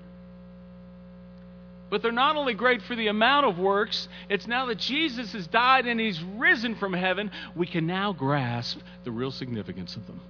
But 1.88 2.02
they're 2.02 2.12
not 2.12 2.36
only 2.36 2.54
great 2.54 2.82
for 2.82 2.96
the 2.96 3.06
amount 3.06 3.46
of 3.46 3.58
works, 3.58 4.08
it's 4.28 4.46
now 4.46 4.66
that 4.66 4.78
Jesus 4.78 5.32
has 5.32 5.46
died 5.46 5.86
and 5.86 6.00
He's 6.00 6.20
risen 6.22 6.74
from 6.74 6.92
heaven, 6.92 7.30
we 7.54 7.66
can 7.66 7.86
now 7.86 8.12
grasp 8.12 8.78
the 9.04 9.12
real 9.12 9.30
significance 9.30 9.94
of 9.96 10.06
them. 10.06 10.20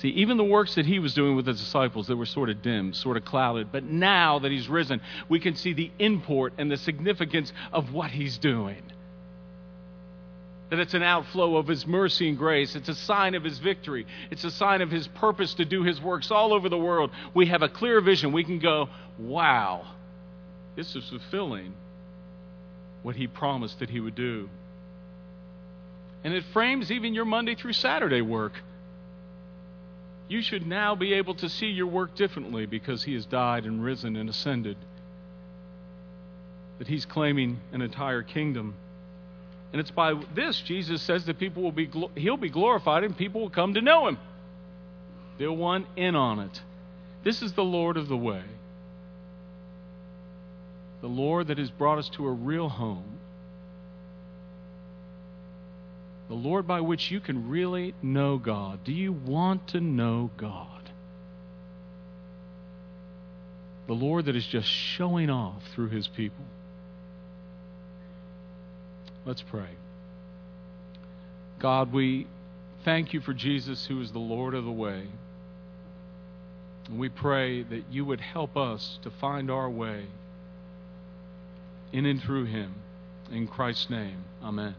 See, 0.00 0.08
even 0.08 0.38
the 0.38 0.44
works 0.44 0.76
that 0.76 0.86
he 0.86 0.98
was 0.98 1.12
doing 1.12 1.36
with 1.36 1.46
his 1.46 1.60
disciples, 1.60 2.06
they 2.06 2.14
were 2.14 2.24
sort 2.24 2.48
of 2.48 2.62
dim, 2.62 2.94
sort 2.94 3.18
of 3.18 3.24
clouded. 3.26 3.70
But 3.70 3.84
now 3.84 4.38
that 4.38 4.50
he's 4.50 4.66
risen, 4.66 5.02
we 5.28 5.40
can 5.40 5.56
see 5.56 5.74
the 5.74 5.90
import 5.98 6.54
and 6.56 6.70
the 6.70 6.78
significance 6.78 7.52
of 7.70 7.92
what 7.92 8.10
he's 8.10 8.38
doing. 8.38 8.80
That 10.70 10.78
it's 10.78 10.94
an 10.94 11.02
outflow 11.02 11.56
of 11.56 11.66
his 11.66 11.86
mercy 11.86 12.30
and 12.30 12.38
grace. 12.38 12.74
It's 12.76 12.88
a 12.88 12.94
sign 12.94 13.34
of 13.34 13.44
his 13.44 13.58
victory. 13.58 14.06
It's 14.30 14.44
a 14.44 14.50
sign 14.50 14.80
of 14.80 14.90
his 14.90 15.06
purpose 15.06 15.52
to 15.54 15.66
do 15.66 15.82
his 15.82 16.00
works 16.00 16.30
all 16.30 16.54
over 16.54 16.70
the 16.70 16.78
world. 16.78 17.10
We 17.34 17.46
have 17.46 17.60
a 17.60 17.68
clear 17.68 18.00
vision. 18.00 18.32
We 18.32 18.44
can 18.44 18.58
go, 18.58 18.88
wow, 19.18 19.84
this 20.76 20.96
is 20.96 21.06
fulfilling 21.10 21.74
what 23.02 23.16
he 23.16 23.26
promised 23.26 23.80
that 23.80 23.90
he 23.90 24.00
would 24.00 24.14
do. 24.14 24.48
And 26.24 26.32
it 26.32 26.44
frames 26.54 26.90
even 26.90 27.12
your 27.12 27.26
Monday 27.26 27.54
through 27.54 27.74
Saturday 27.74 28.22
work 28.22 28.54
you 30.30 30.42
should 30.42 30.64
now 30.64 30.94
be 30.94 31.14
able 31.14 31.34
to 31.34 31.48
see 31.48 31.66
your 31.66 31.88
work 31.88 32.14
differently 32.14 32.64
because 32.64 33.02
he 33.02 33.14
has 33.14 33.26
died 33.26 33.64
and 33.64 33.82
risen 33.82 34.14
and 34.14 34.30
ascended. 34.30 34.76
That 36.78 36.86
he's 36.86 37.04
claiming 37.04 37.58
an 37.72 37.82
entire 37.82 38.22
kingdom. 38.22 38.76
And 39.72 39.80
it's 39.80 39.90
by 39.90 40.14
this 40.32 40.60
Jesus 40.60 41.02
says 41.02 41.26
that 41.26 41.40
people 41.40 41.64
will 41.64 41.72
be 41.72 41.90
he'll 42.14 42.36
be 42.36 42.48
glorified 42.48 43.02
and 43.02 43.16
people 43.16 43.40
will 43.40 43.50
come 43.50 43.74
to 43.74 43.80
know 43.80 44.06
him. 44.06 44.18
They'll 45.38 45.56
want 45.56 45.88
in 45.96 46.14
on 46.14 46.38
it. 46.38 46.62
This 47.24 47.42
is 47.42 47.52
the 47.54 47.64
Lord 47.64 47.96
of 47.96 48.06
the 48.06 48.16
way. 48.16 48.42
The 51.00 51.08
Lord 51.08 51.48
that 51.48 51.58
has 51.58 51.72
brought 51.72 51.98
us 51.98 52.08
to 52.10 52.26
a 52.28 52.30
real 52.30 52.68
home 52.68 53.18
the 56.30 56.36
Lord 56.36 56.64
by 56.64 56.80
which 56.80 57.10
you 57.10 57.18
can 57.18 57.50
really 57.50 57.92
know 58.02 58.38
God. 58.38 58.84
Do 58.84 58.92
you 58.92 59.12
want 59.12 59.66
to 59.68 59.80
know 59.80 60.30
God? 60.36 60.88
The 63.88 63.94
Lord 63.94 64.26
that 64.26 64.36
is 64.36 64.46
just 64.46 64.68
showing 64.68 65.28
off 65.28 65.60
through 65.74 65.88
his 65.88 66.06
people. 66.06 66.44
Let's 69.26 69.42
pray. 69.42 69.70
God, 71.58 71.92
we 71.92 72.28
thank 72.84 73.12
you 73.12 73.20
for 73.20 73.34
Jesus, 73.34 73.86
who 73.86 74.00
is 74.00 74.12
the 74.12 74.20
Lord 74.20 74.54
of 74.54 74.64
the 74.64 74.70
way. 74.70 75.08
And 76.86 77.00
we 77.00 77.08
pray 77.08 77.64
that 77.64 77.82
you 77.90 78.04
would 78.04 78.20
help 78.20 78.56
us 78.56 79.00
to 79.02 79.10
find 79.10 79.50
our 79.50 79.68
way 79.68 80.06
in 81.92 82.06
and 82.06 82.22
through 82.22 82.44
him. 82.44 82.76
In 83.32 83.48
Christ's 83.48 83.90
name, 83.90 84.24
amen. 84.44 84.76